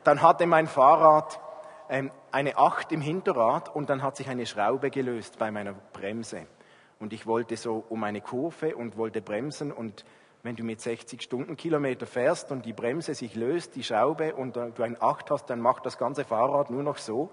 dann 0.04 0.22
hatte 0.22 0.46
mein 0.46 0.66
Fahrrad 0.66 1.40
ähm, 1.88 2.10
eine 2.30 2.56
Acht 2.56 2.92
im 2.92 3.00
Hinterrad 3.00 3.74
und 3.74 3.90
dann 3.90 4.02
hat 4.02 4.16
sich 4.16 4.28
eine 4.28 4.46
Schraube 4.46 4.90
gelöst 4.90 5.38
bei 5.38 5.50
meiner 5.50 5.72
Bremse. 5.72 6.46
Und 7.00 7.12
ich 7.12 7.26
wollte 7.26 7.56
so 7.56 7.84
um 7.88 8.04
eine 8.04 8.20
Kurve 8.20 8.76
und 8.76 8.96
wollte 8.96 9.20
bremsen 9.20 9.72
und 9.72 10.04
wenn 10.44 10.56
du 10.56 10.62
mit 10.62 10.80
60 10.80 11.22
Stundenkilometer 11.22 12.06
fährst 12.06 12.52
und 12.52 12.66
die 12.66 12.74
Bremse 12.74 13.14
sich 13.14 13.34
löst, 13.34 13.74
die 13.76 13.82
Schraube 13.82 14.34
und 14.34 14.56
du 14.56 14.82
ein 14.82 15.00
Acht 15.00 15.30
hast, 15.30 15.46
dann 15.46 15.58
macht 15.58 15.86
das 15.86 15.96
ganze 15.96 16.24
Fahrrad 16.24 16.70
nur 16.70 16.82
noch 16.82 16.98
so 16.98 17.30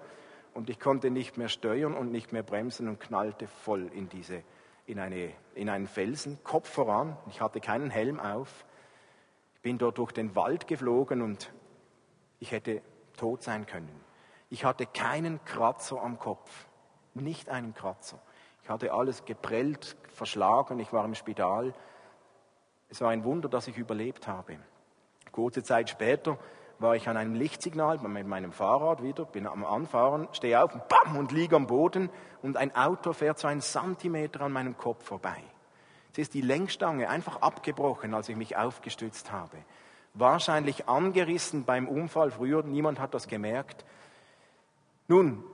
und 0.53 0.69
ich 0.69 0.79
konnte 0.79 1.11
nicht 1.11 1.37
mehr 1.37 1.49
steuern 1.49 1.93
und 1.93 2.11
nicht 2.11 2.31
mehr 2.31 2.41
bremsen 2.41 2.87
und 2.87 2.99
knallte 3.01 3.47
voll 3.47 3.87
in 3.93 4.07
diese 4.07 4.43
in, 4.85 4.97
eine, 4.97 5.31
in 5.55 5.69
einen 5.69 5.87
Felsen, 5.87 6.39
Kopf 6.43 6.69
voran. 6.69 7.17
Ich 7.29 7.41
hatte 7.41 7.59
keinen 7.59 7.89
Helm 7.89 8.19
auf. 8.19 8.65
Ich 9.55 9.61
bin 9.61 9.77
dort 9.77 9.97
durch 9.97 10.13
den 10.13 10.35
Wald 10.35 10.67
geflogen 10.67 11.21
und 11.21 11.53
ich 12.39 12.51
hätte 12.51 12.81
tot 13.17 13.43
sein 13.43 13.65
können. 13.65 14.01
Ich 14.49 14.65
hatte 14.65 14.85
keinen 14.85 15.43
Kratzer 15.43 16.01
am 16.01 16.17
Kopf, 16.17 16.65
nicht 17.13 17.49
einen 17.49 17.73
Kratzer. 17.73 18.19
Ich 18.63 18.69
hatte 18.69 18.93
alles 18.93 19.25
geprellt, 19.25 19.97
verschlagen, 20.09 20.79
ich 20.79 20.91
war 20.93 21.05
im 21.05 21.15
Spital. 21.15 21.73
Es 22.91 22.99
war 22.99 23.09
ein 23.09 23.23
Wunder, 23.23 23.47
dass 23.47 23.67
ich 23.67 23.77
überlebt 23.77 24.27
habe. 24.27 24.57
Kurze 25.31 25.63
Zeit 25.63 25.89
später 25.89 26.37
war 26.77 26.95
ich 26.97 27.07
an 27.07 27.15
einem 27.15 27.35
Lichtsignal 27.35 27.99
mit 27.99 28.27
meinem 28.27 28.51
Fahrrad 28.51 29.01
wieder, 29.01 29.23
bin 29.23 29.47
am 29.47 29.63
Anfahren, 29.63 30.27
stehe 30.33 30.61
auf, 30.61 30.71
bam, 30.89 31.15
und 31.15 31.31
liege 31.31 31.55
am 31.55 31.67
Boden 31.67 32.09
und 32.41 32.57
ein 32.57 32.75
Auto 32.75 33.13
fährt 33.13 33.39
so 33.39 33.47
einen 33.47 33.61
Zentimeter 33.61 34.41
an 34.41 34.51
meinem 34.51 34.77
Kopf 34.77 35.05
vorbei. 35.05 35.41
Es 36.11 36.17
ist 36.17 36.33
die 36.33 36.41
Lenkstange 36.41 37.07
einfach 37.09 37.41
abgebrochen, 37.41 38.13
als 38.13 38.27
ich 38.27 38.35
mich 38.35 38.57
aufgestützt 38.57 39.31
habe. 39.31 39.57
Wahrscheinlich 40.13 40.89
angerissen 40.89 41.63
beim 41.63 41.87
Unfall 41.87 42.31
früher, 42.31 42.61
niemand 42.63 42.99
hat 42.99 43.13
das 43.13 43.29
gemerkt. 43.29 43.85
Nun, 45.07 45.45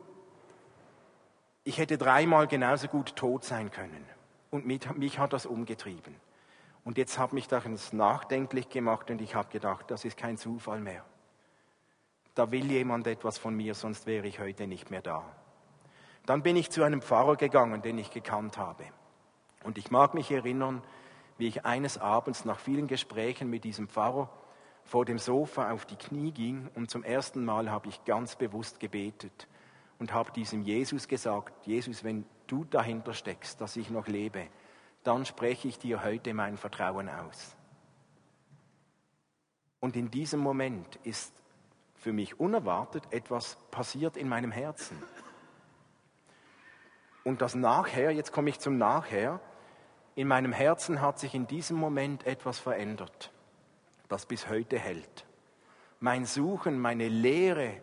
ich 1.64 1.78
hätte 1.78 2.00
dreimal 2.00 2.48
genauso 2.48 2.88
gut 2.88 3.16
tot 3.16 3.44
sein 3.44 3.70
können. 3.70 4.04
Und 4.50 4.66
mich 4.66 5.20
hat 5.20 5.34
das 5.34 5.46
umgetrieben. 5.46 6.16
Und 6.88 6.98
jetzt 6.98 7.20
hat 7.20 7.34
mich 7.34 7.48
das 7.48 7.92
nachdenklich 7.92 8.70
gemacht 8.70 9.12
und 9.12 9.22
ich 9.22 9.36
habe 9.36 9.50
gedacht, 9.50 9.92
das 9.92 10.06
ist 10.06 10.18
kein 10.18 10.38
Zufall 10.38 10.80
mehr 10.80 11.04
da 12.38 12.52
will 12.52 12.70
jemand 12.72 13.08
etwas 13.08 13.40
von 13.40 13.56
mir, 13.56 13.74
sonst 13.74 14.06
wäre 14.06 14.28
ich 14.28 14.40
heute 14.40 14.68
nicht 14.68 14.92
mehr 14.92 15.02
da. 15.02 15.24
Dann 16.26 16.44
bin 16.44 16.56
ich 16.56 16.70
zu 16.70 16.84
einem 16.84 17.02
Pfarrer 17.02 17.36
gegangen, 17.36 17.82
den 17.82 17.98
ich 17.98 18.12
gekannt 18.12 18.58
habe. 18.58 18.84
Und 19.64 19.78
ich 19.78 19.90
mag 19.90 20.14
mich 20.14 20.30
erinnern, 20.30 20.84
wie 21.40 21.48
ich 21.48 21.66
eines 21.66 21.98
Abends 21.98 22.46
nach 22.46 22.60
vielen 22.60 22.88
Gesprächen 22.88 23.50
mit 23.50 23.64
diesem 23.64 23.88
Pfarrer 23.88 24.30
vor 24.84 25.04
dem 25.04 25.18
Sofa 25.18 25.72
auf 25.72 25.86
die 25.86 25.96
Knie 25.96 26.32
ging 26.32 26.70
und 26.76 26.92
zum 26.92 27.04
ersten 27.04 27.44
Mal 27.44 27.72
habe 27.72 27.90
ich 27.90 28.06
ganz 28.06 28.36
bewusst 28.36 28.80
gebetet 28.80 29.48
und 30.00 30.14
habe 30.14 30.32
diesem 30.32 30.62
Jesus 30.62 31.08
gesagt, 31.08 31.66
Jesus, 31.66 32.04
wenn 32.04 32.26
du 32.46 32.66
dahinter 32.66 33.14
steckst, 33.14 33.60
dass 33.62 33.76
ich 33.76 33.90
noch 33.90 34.08
lebe, 34.08 34.48
dann 35.08 35.26
spreche 35.26 35.70
ich 35.70 35.80
dir 35.80 36.04
heute 36.04 36.34
mein 36.34 36.58
Vertrauen 36.58 37.08
aus. 37.08 37.56
Und 39.80 39.96
in 39.96 40.12
diesem 40.12 40.42
Moment 40.42 40.98
ist 40.98 41.34
für 41.96 42.12
mich 42.12 42.40
unerwartet 42.40 43.04
etwas 43.12 43.58
passiert 43.72 44.18
in 44.18 44.28
meinem 44.28 44.52
Herzen. 44.52 45.02
Und 47.24 47.42
das 47.42 47.56
Nachher, 47.56 48.12
jetzt 48.12 48.34
komme 48.34 48.50
ich 48.50 48.60
zum 48.60 48.78
Nachher, 48.78 49.40
in 50.16 50.28
meinem 50.28 50.52
Herzen 50.52 51.02
hat 51.02 51.20
sich 51.20 51.34
in 51.36 51.48
diesem 51.48 51.78
Moment 51.78 52.26
etwas 52.26 52.60
verändert, 52.60 53.32
das 54.10 54.26
bis 54.26 54.50
heute 54.50 54.78
hält. 54.78 55.26
Mein 56.02 56.26
Suchen, 56.26 56.80
meine 56.80 57.08
Lehre, 57.08 57.80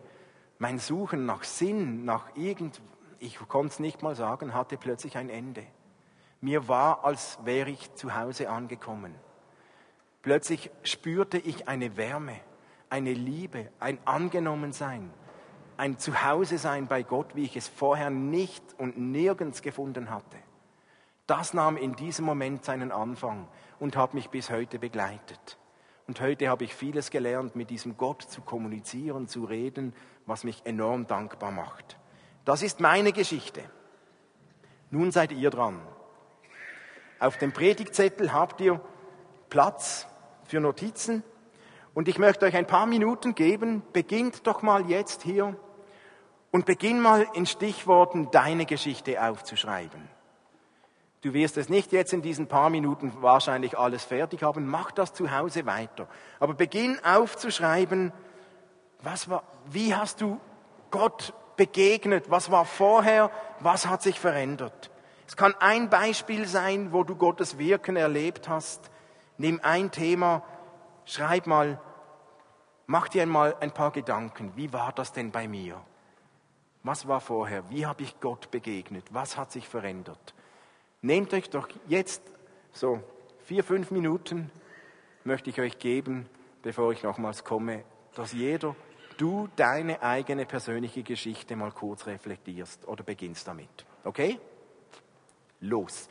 mein 0.59 0.77
Suchen 0.77 1.25
nach 1.25 1.43
Sinn, 1.43 2.05
nach 2.05 2.35
irgend, 2.35 2.81
ich 3.19 3.39
konnte 3.39 3.73
es 3.73 3.79
nicht 3.79 4.03
mal 4.03 4.15
sagen, 4.15 4.53
hatte 4.53 4.77
plötzlich 4.77 5.17
ein 5.17 5.29
Ende. 5.29 5.65
Mir 6.45 6.67
war, 6.67 7.03
als 7.03 7.39
wäre 7.43 7.71
ich 7.71 7.95
zu 7.95 8.13
Hause 8.13 8.51
angekommen. 8.51 9.15
Plötzlich 10.21 10.69
spürte 10.83 11.39
ich 11.39 11.67
eine 11.67 11.97
Wärme, 11.97 12.39
eine 12.87 13.13
Liebe, 13.13 13.71
ein 13.79 13.97
Angenommensein, 14.05 15.09
ein 15.75 15.97
Zuhause-Sein 15.97 16.85
bei 16.85 17.01
Gott, 17.01 17.35
wie 17.35 17.45
ich 17.45 17.57
es 17.57 17.67
vorher 17.67 18.11
nicht 18.11 18.63
und 18.77 18.95
nirgends 18.95 19.63
gefunden 19.63 20.11
hatte. 20.11 20.37
Das 21.25 21.55
nahm 21.55 21.77
in 21.77 21.95
diesem 21.95 22.25
Moment 22.25 22.63
seinen 22.63 22.91
Anfang 22.91 23.47
und 23.79 23.97
hat 23.97 24.13
mich 24.13 24.29
bis 24.29 24.51
heute 24.51 24.77
begleitet. 24.77 25.57
Und 26.05 26.21
heute 26.21 26.47
habe 26.47 26.65
ich 26.65 26.75
vieles 26.75 27.09
gelernt, 27.09 27.55
mit 27.55 27.71
diesem 27.71 27.97
Gott 27.97 28.21
zu 28.21 28.41
kommunizieren, 28.41 29.27
zu 29.27 29.45
reden, 29.45 29.95
was 30.27 30.43
mich 30.43 30.63
enorm 30.63 31.07
dankbar 31.07 31.49
macht. 31.49 31.97
Das 32.45 32.61
ist 32.61 32.81
meine 32.81 33.13
Geschichte. 33.13 33.63
Nun 34.91 35.11
seid 35.11 35.31
ihr 35.31 35.49
dran. 35.49 35.81
Auf 37.25 37.37
dem 37.37 37.53
Predigtzettel 37.53 38.33
habt 38.33 38.61
ihr 38.61 38.79
Platz 39.49 40.05
für 40.43 40.59
Notizen. 40.59 41.23
Und 41.95 42.07
ich 42.07 42.19
möchte 42.19 42.45
euch 42.45 42.55
ein 42.55 42.67
paar 42.67 42.85
Minuten 42.85 43.33
geben. 43.33 43.81
Beginnt 43.93 44.45
doch 44.45 44.61
mal 44.61 44.87
jetzt 44.87 45.23
hier 45.23 45.55
und 46.51 46.67
beginn 46.67 47.01
mal 47.01 47.25
in 47.33 47.47
Stichworten 47.47 48.29
deine 48.29 48.67
Geschichte 48.67 49.23
aufzuschreiben. 49.23 50.07
Du 51.21 51.33
wirst 51.33 51.57
es 51.57 51.67
nicht 51.67 51.93
jetzt 51.93 52.13
in 52.13 52.21
diesen 52.21 52.45
paar 52.45 52.69
Minuten 52.69 53.11
wahrscheinlich 53.21 53.75
alles 53.75 54.03
fertig 54.03 54.43
haben. 54.43 54.67
Mach 54.67 54.91
das 54.91 55.11
zu 55.11 55.35
Hause 55.35 55.65
weiter. 55.65 56.07
Aber 56.39 56.53
beginn 56.53 57.03
aufzuschreiben, 57.03 58.13
was 59.01 59.31
war, 59.31 59.41
wie 59.65 59.95
hast 59.95 60.21
du 60.21 60.39
Gott 60.91 61.33
begegnet? 61.57 62.29
Was 62.29 62.51
war 62.51 62.65
vorher? 62.65 63.31
Was 63.61 63.87
hat 63.87 64.03
sich 64.03 64.19
verändert? 64.19 64.91
Es 65.27 65.35
kann 65.35 65.55
ein 65.59 65.89
Beispiel 65.89 66.47
sein, 66.47 66.93
wo 66.93 67.03
du 67.03 67.15
Gottes 67.15 67.57
Wirken 67.57 67.95
erlebt 67.95 68.47
hast. 68.47 68.91
Nimm 69.37 69.59
ein 69.63 69.91
Thema, 69.91 70.43
schreib 71.05 71.47
mal, 71.47 71.79
mach 72.85 73.07
dir 73.07 73.23
einmal 73.23 73.55
ein 73.59 73.71
paar 73.71 73.91
Gedanken. 73.91 74.53
Wie 74.55 74.71
war 74.71 74.93
das 74.93 75.11
denn 75.11 75.31
bei 75.31 75.47
mir? 75.47 75.81
Was 76.83 77.07
war 77.07 77.19
vorher? 77.19 77.69
Wie 77.69 77.85
habe 77.85 78.03
ich 78.03 78.19
Gott 78.19 78.51
begegnet? 78.51 79.05
Was 79.11 79.37
hat 79.37 79.51
sich 79.51 79.67
verändert? 79.67 80.35
Nehmt 81.01 81.33
euch 81.33 81.49
doch 81.49 81.67
jetzt 81.87 82.21
so 82.71 83.01
vier, 83.45 83.63
fünf 83.63 83.91
Minuten, 83.91 84.51
möchte 85.23 85.49
ich 85.49 85.59
euch 85.59 85.79
geben, 85.79 86.29
bevor 86.61 86.91
ich 86.91 87.03
nochmals 87.03 87.43
komme, 87.43 87.83
dass 88.13 88.33
jeder, 88.33 88.75
du 89.17 89.47
deine 89.55 90.01
eigene 90.01 90.45
persönliche 90.45 91.03
Geschichte 91.03 91.55
mal 91.55 91.71
kurz 91.71 92.05
reflektierst 92.05 92.87
oder 92.87 93.03
beginnst 93.03 93.47
damit. 93.47 93.85
Okay? 94.03 94.39
Los. 95.65 96.09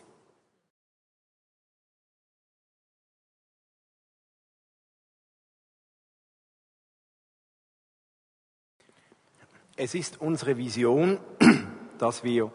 Es 9.76 9.94
ist 9.94 10.20
unsere 10.20 10.56
Vision, 10.56 11.20
dass 11.98 12.22
wir 12.22 12.52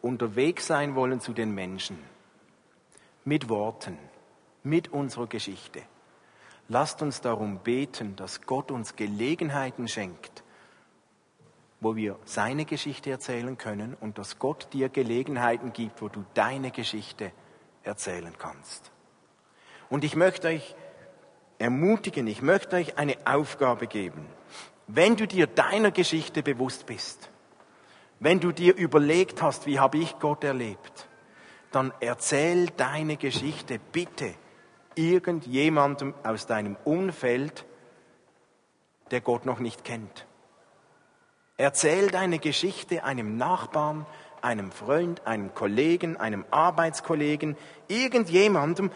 unterwegs 0.00 0.66
sein 0.66 0.94
wollen 0.94 1.20
zu 1.20 1.32
den 1.32 1.54
Menschen. 1.54 1.98
Mit 3.24 3.48
Worten, 3.48 3.98
mit 4.62 4.88
unserer 4.88 5.26
Geschichte. 5.26 5.82
Lasst 6.68 7.02
uns 7.02 7.20
darum 7.20 7.58
beten, 7.58 8.16
dass 8.16 8.42
Gott 8.42 8.70
uns 8.70 8.96
Gelegenheiten 8.96 9.88
schenkt, 9.88 10.41
wo 11.82 11.96
wir 11.96 12.16
seine 12.24 12.64
Geschichte 12.64 13.10
erzählen 13.10 13.58
können 13.58 13.96
und 14.00 14.16
dass 14.16 14.38
Gott 14.38 14.68
dir 14.72 14.88
Gelegenheiten 14.88 15.72
gibt, 15.72 16.00
wo 16.00 16.08
du 16.08 16.24
deine 16.32 16.70
Geschichte 16.70 17.32
erzählen 17.82 18.32
kannst. 18.38 18.92
Und 19.90 20.04
ich 20.04 20.14
möchte 20.14 20.46
euch 20.46 20.76
ermutigen, 21.58 22.28
ich 22.28 22.40
möchte 22.40 22.76
euch 22.76 22.98
eine 22.98 23.16
Aufgabe 23.24 23.88
geben. 23.88 24.26
Wenn 24.86 25.16
du 25.16 25.26
dir 25.26 25.48
deiner 25.48 25.90
Geschichte 25.90 26.44
bewusst 26.44 26.86
bist, 26.86 27.30
wenn 28.20 28.38
du 28.38 28.52
dir 28.52 28.76
überlegt 28.76 29.42
hast, 29.42 29.66
wie 29.66 29.80
habe 29.80 29.98
ich 29.98 30.20
Gott 30.20 30.44
erlebt, 30.44 31.08
dann 31.72 31.92
erzähl 31.98 32.66
deine 32.76 33.16
Geschichte 33.16 33.80
bitte 33.90 34.34
irgendjemandem 34.94 36.14
aus 36.22 36.46
deinem 36.46 36.76
Umfeld, 36.84 37.64
der 39.10 39.20
Gott 39.20 39.46
noch 39.46 39.58
nicht 39.58 39.82
kennt. 39.82 40.26
Erzähl 41.62 42.10
deine 42.10 42.40
Geschichte 42.40 43.04
einem 43.04 43.36
Nachbarn, 43.36 44.04
einem 44.40 44.72
Freund, 44.72 45.24
einem 45.28 45.54
Kollegen, 45.54 46.16
einem 46.16 46.44
Arbeitskollegen, 46.50 47.56
irgendjemandem, 47.86 48.90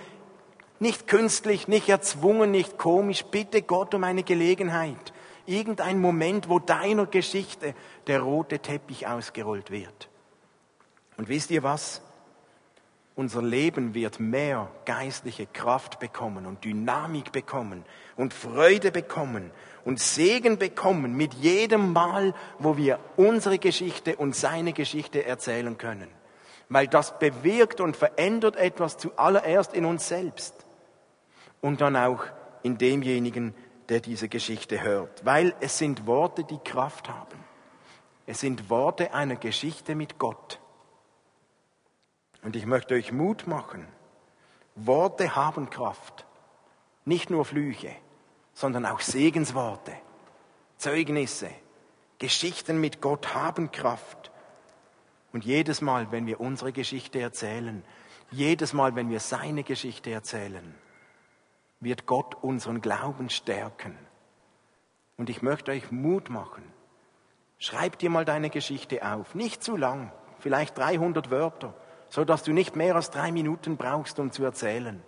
nicht 0.80 1.06
künstlich, 1.06 1.68
nicht 1.68 1.88
erzwungen, 1.88 2.50
nicht 2.50 2.76
komisch, 2.76 3.24
bitte 3.26 3.62
Gott 3.62 3.94
um 3.94 4.02
eine 4.02 4.24
Gelegenheit 4.24 5.12
irgendein 5.46 6.00
Moment, 6.00 6.48
wo 6.48 6.58
deiner 6.58 7.06
Geschichte 7.06 7.72
der 8.08 8.18
rote 8.18 8.58
Teppich 8.58 9.06
ausgerollt 9.06 9.70
wird. 9.70 10.08
Und 11.16 11.28
wisst 11.28 11.52
ihr 11.52 11.62
was? 11.62 12.02
Unser 13.14 13.42
Leben 13.42 13.94
wird 13.94 14.18
mehr 14.18 14.72
geistliche 14.86 15.46
Kraft 15.46 16.00
bekommen 16.00 16.46
und 16.46 16.64
Dynamik 16.64 17.30
bekommen 17.30 17.84
und 18.16 18.34
Freude 18.34 18.90
bekommen 18.90 19.52
und 19.86 20.00
Segen 20.00 20.58
bekommen 20.58 21.16
mit 21.16 21.32
jedem 21.34 21.92
Mal, 21.92 22.34
wo 22.58 22.76
wir 22.76 22.98
unsere 23.16 23.60
Geschichte 23.60 24.16
und 24.16 24.34
seine 24.34 24.72
Geschichte 24.72 25.24
erzählen 25.24 25.78
können. 25.78 26.08
Weil 26.68 26.88
das 26.88 27.20
bewirkt 27.20 27.80
und 27.80 27.96
verändert 27.96 28.56
etwas 28.56 28.98
zuallererst 28.98 29.74
in 29.74 29.84
uns 29.84 30.08
selbst 30.08 30.66
und 31.60 31.80
dann 31.80 31.94
auch 31.94 32.24
in 32.64 32.78
demjenigen, 32.78 33.54
der 33.88 34.00
diese 34.00 34.28
Geschichte 34.28 34.82
hört, 34.82 35.24
weil 35.24 35.54
es 35.60 35.78
sind 35.78 36.08
Worte, 36.08 36.42
die 36.42 36.58
Kraft 36.58 37.08
haben. 37.08 37.44
Es 38.26 38.40
sind 38.40 38.68
Worte 38.68 39.14
einer 39.14 39.36
Geschichte 39.36 39.94
mit 39.94 40.18
Gott. 40.18 40.58
Und 42.42 42.56
ich 42.56 42.66
möchte 42.66 42.94
euch 42.94 43.12
Mut 43.12 43.46
machen. 43.46 43.86
Worte 44.74 45.36
haben 45.36 45.70
Kraft. 45.70 46.26
Nicht 47.04 47.30
nur 47.30 47.44
Flüche, 47.44 47.94
sondern 48.56 48.86
auch 48.86 49.00
Segensworte, 49.00 49.92
Zeugnisse, 50.78 51.50
Geschichten 52.18 52.80
mit 52.80 53.02
Gott 53.02 53.34
haben 53.34 53.70
Kraft. 53.70 54.30
Und 55.30 55.44
jedes 55.44 55.82
Mal, 55.82 56.10
wenn 56.10 56.26
wir 56.26 56.40
unsere 56.40 56.72
Geschichte 56.72 57.20
erzählen, 57.20 57.84
jedes 58.30 58.72
Mal, 58.72 58.96
wenn 58.96 59.10
wir 59.10 59.20
seine 59.20 59.62
Geschichte 59.62 60.10
erzählen, 60.10 60.74
wird 61.80 62.06
Gott 62.06 62.34
unseren 62.42 62.80
Glauben 62.80 63.28
stärken. 63.28 63.94
Und 65.18 65.28
ich 65.28 65.42
möchte 65.42 65.72
euch 65.72 65.92
Mut 65.92 66.30
machen. 66.30 66.64
Schreib 67.58 67.98
dir 67.98 68.08
mal 68.08 68.24
deine 68.24 68.48
Geschichte 68.48 69.06
auf. 69.06 69.34
Nicht 69.34 69.62
zu 69.62 69.76
lang, 69.76 70.10
vielleicht 70.38 70.78
300 70.78 71.30
Wörter, 71.30 71.74
so 72.08 72.24
dass 72.24 72.42
du 72.42 72.54
nicht 72.54 72.74
mehr 72.74 72.96
als 72.96 73.10
drei 73.10 73.32
Minuten 73.32 73.76
brauchst, 73.76 74.18
um 74.18 74.32
zu 74.32 74.44
erzählen. 74.44 75.02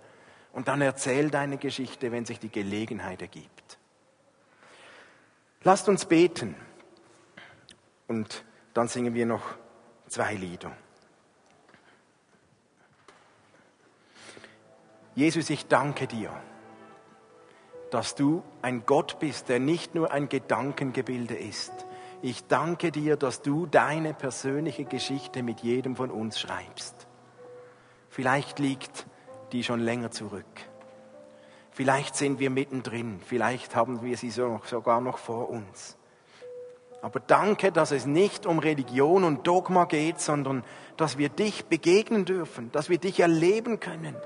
Und 0.59 0.67
dann 0.67 0.81
erzähl 0.81 1.31
deine 1.31 1.57
Geschichte, 1.57 2.11
wenn 2.11 2.25
sich 2.25 2.41
die 2.41 2.49
Gelegenheit 2.49 3.23
ergibt. 3.23 3.79
Lasst 5.63 5.89
uns 5.89 6.05
beten. 6.05 6.57
Und 8.09 8.45
dann 8.75 8.89
singen 8.89 9.15
wir 9.15 9.25
noch 9.25 9.55
zwei 10.09 10.35
Lieder. 10.35 10.77
Jesus, 15.15 15.49
ich 15.49 15.69
danke 15.69 16.09
dir 16.09 16.33
dass 17.91 18.17
du 18.17 18.43
ein 18.61 18.85
Gott 18.85 19.19
bist, 19.19 19.49
der 19.49 19.61
nicht 19.61 19.95
nur 19.95 20.11
ein 20.11 20.29
Gedankengebilde 20.29 21.35
ist. 21.35 21.73
Ich 22.21 22.47
danke 22.47 22.91
dir, 22.91 23.17
dass 23.17 23.43
du 23.43 23.65
deine 23.67 24.13
persönliche 24.13 24.85
Geschichte 24.85 25.43
mit 25.43 25.61
jedem 25.61 25.97
von 25.97 26.11
uns 26.11 26.39
schreibst. 26.39 27.07
Vielleicht 28.11 28.59
liegt 28.59 29.07
die 29.53 29.65
schon 29.65 29.81
länger 29.81 30.11
zurück. 30.11 30.45
Vielleicht 31.71 32.17
sind 32.17 32.41
wir 32.41 32.51
mittendrin, 32.51 33.21
vielleicht 33.25 33.77
haben 33.77 34.03
wir 34.03 34.17
sie 34.17 34.31
sogar 34.31 35.01
noch 35.01 35.19
vor 35.19 35.49
uns. 35.49 35.97
Aber 37.01 37.21
danke, 37.21 37.71
dass 37.71 37.93
es 37.93 38.07
nicht 38.07 38.47
um 38.47 38.59
Religion 38.59 39.23
und 39.23 39.47
Dogma 39.47 39.85
geht, 39.85 40.21
sondern 40.21 40.65
dass 40.97 41.17
wir 41.17 41.29
dich 41.29 41.67
begegnen 41.67 42.25
dürfen, 42.25 42.73
dass 42.73 42.89
wir 42.89 42.99
dich 42.99 43.21
erleben 43.21 43.79
können. 43.79 44.17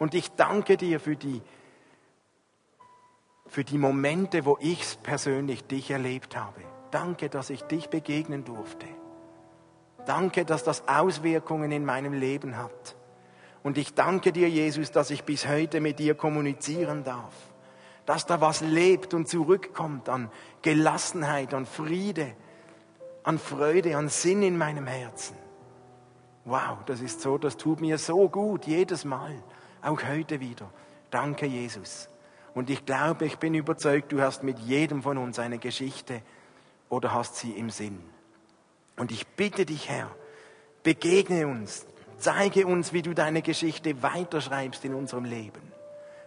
Und 0.00 0.14
ich 0.14 0.32
danke 0.32 0.76
dir 0.76 0.98
für 0.98 1.14
die, 1.14 1.40
für 3.46 3.62
die 3.62 3.78
Momente, 3.78 4.44
wo 4.44 4.58
ich 4.60 5.00
persönlich 5.04 5.62
dich 5.64 5.92
erlebt 5.92 6.36
habe. 6.36 6.62
Danke, 6.90 7.28
dass 7.28 7.50
ich 7.50 7.62
dich 7.62 7.88
begegnen 7.88 8.44
durfte. 8.44 8.86
Danke, 10.04 10.44
dass 10.44 10.64
das 10.64 10.88
Auswirkungen 10.88 11.70
in 11.70 11.84
meinem 11.84 12.12
Leben 12.12 12.56
hat. 12.56 12.96
Und 13.62 13.78
ich 13.78 13.94
danke 13.94 14.32
dir, 14.32 14.48
Jesus, 14.48 14.90
dass 14.90 15.10
ich 15.10 15.24
bis 15.24 15.46
heute 15.46 15.80
mit 15.80 15.98
dir 15.98 16.14
kommunizieren 16.14 17.04
darf. 17.04 17.32
Dass 18.06 18.26
da 18.26 18.40
was 18.40 18.60
lebt 18.60 19.14
und 19.14 19.28
zurückkommt 19.28 20.08
an 20.08 20.30
Gelassenheit, 20.62 21.54
an 21.54 21.66
Friede, 21.66 22.34
an 23.22 23.38
Freude, 23.38 23.96
an 23.96 24.08
Sinn 24.08 24.42
in 24.42 24.58
meinem 24.58 24.86
Herzen. 24.86 25.36
Wow, 26.44 26.78
das 26.86 27.00
ist 27.00 27.20
so, 27.20 27.38
das 27.38 27.56
tut 27.56 27.80
mir 27.80 27.98
so 27.98 28.28
gut, 28.28 28.66
jedes 28.66 29.04
Mal, 29.04 29.32
auch 29.80 30.02
heute 30.08 30.40
wieder. 30.40 30.68
Danke, 31.10 31.46
Jesus. 31.46 32.08
Und 32.54 32.68
ich 32.68 32.84
glaube, 32.84 33.26
ich 33.26 33.38
bin 33.38 33.54
überzeugt, 33.54 34.10
du 34.10 34.20
hast 34.20 34.42
mit 34.42 34.58
jedem 34.58 35.02
von 35.02 35.18
uns 35.18 35.38
eine 35.38 35.58
Geschichte 35.58 36.20
oder 36.88 37.14
hast 37.14 37.36
sie 37.36 37.52
im 37.52 37.70
Sinn. 37.70 38.02
Und 38.96 39.12
ich 39.12 39.26
bitte 39.26 39.64
dich, 39.64 39.88
Herr, 39.88 40.10
begegne 40.82 41.46
uns, 41.46 41.86
zeige 42.22 42.66
uns, 42.66 42.92
wie 42.92 43.02
du 43.02 43.14
deine 43.14 43.42
Geschichte 43.42 44.02
weiterschreibst 44.02 44.84
in 44.84 44.94
unserem 44.94 45.24
Leben. 45.24 45.60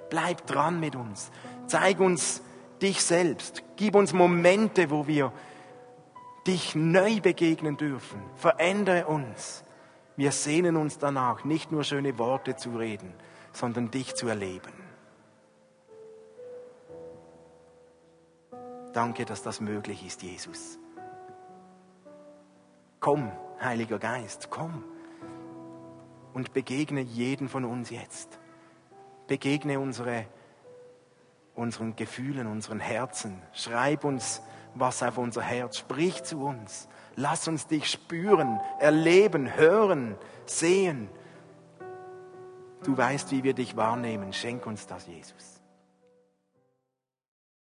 Bleib 0.09 0.45
dran 0.45 0.79
mit 0.79 0.95
uns, 0.95 1.31
zeig 1.67 1.99
uns 1.99 2.41
dich 2.81 3.01
selbst, 3.01 3.63
gib 3.77 3.95
uns 3.95 4.13
Momente, 4.13 4.91
wo 4.91 5.07
wir 5.07 5.31
dich 6.45 6.75
neu 6.75 7.21
begegnen 7.21 7.77
dürfen. 7.77 8.21
Verändere 8.35 9.07
uns. 9.07 9.63
Wir 10.17 10.31
sehnen 10.31 10.75
uns 10.75 10.99
danach, 10.99 11.43
nicht 11.43 11.71
nur 11.71 11.83
schöne 11.83 12.17
Worte 12.19 12.55
zu 12.55 12.77
reden, 12.77 13.13
sondern 13.53 13.89
dich 13.89 14.15
zu 14.15 14.27
erleben. 14.27 14.73
Danke, 18.93 19.25
dass 19.25 19.43
das 19.43 19.59
möglich 19.59 20.05
ist, 20.05 20.23
Jesus. 20.23 20.77
Komm, 22.99 23.31
Heiliger 23.61 23.99
Geist, 23.99 24.49
komm 24.49 24.83
und 26.35 26.53
begegne 26.53 26.99
jeden 26.99 27.47
von 27.47 27.63
uns 27.63 27.89
jetzt. 27.89 28.37
Begegne 29.25 29.79
unsere, 29.79 30.25
unseren 31.55 31.95
Gefühlen, 31.95 32.45
unseren 32.45 32.81
Herzen. 32.81 33.41
Schreib 33.53 34.03
uns 34.03 34.41
was 34.75 35.01
auf 35.01 35.17
unser 35.17 35.41
Herz. 35.41 35.77
Sprich 35.77 36.23
zu 36.23 36.45
uns. 36.45 36.89
Lass 37.15 37.47
uns 37.47 37.67
dich 37.67 37.89
spüren, 37.89 38.59
erleben, 38.79 39.55
hören, 39.55 40.17
sehen. 40.45 41.07
Du 42.83 42.97
weißt, 42.97 43.31
wie 43.31 43.43
wir 43.43 43.53
dich 43.53 43.77
wahrnehmen. 43.77 44.33
Schenk 44.33 44.67
uns 44.67 44.85
das, 44.87 45.07
Jesus. 45.07 45.54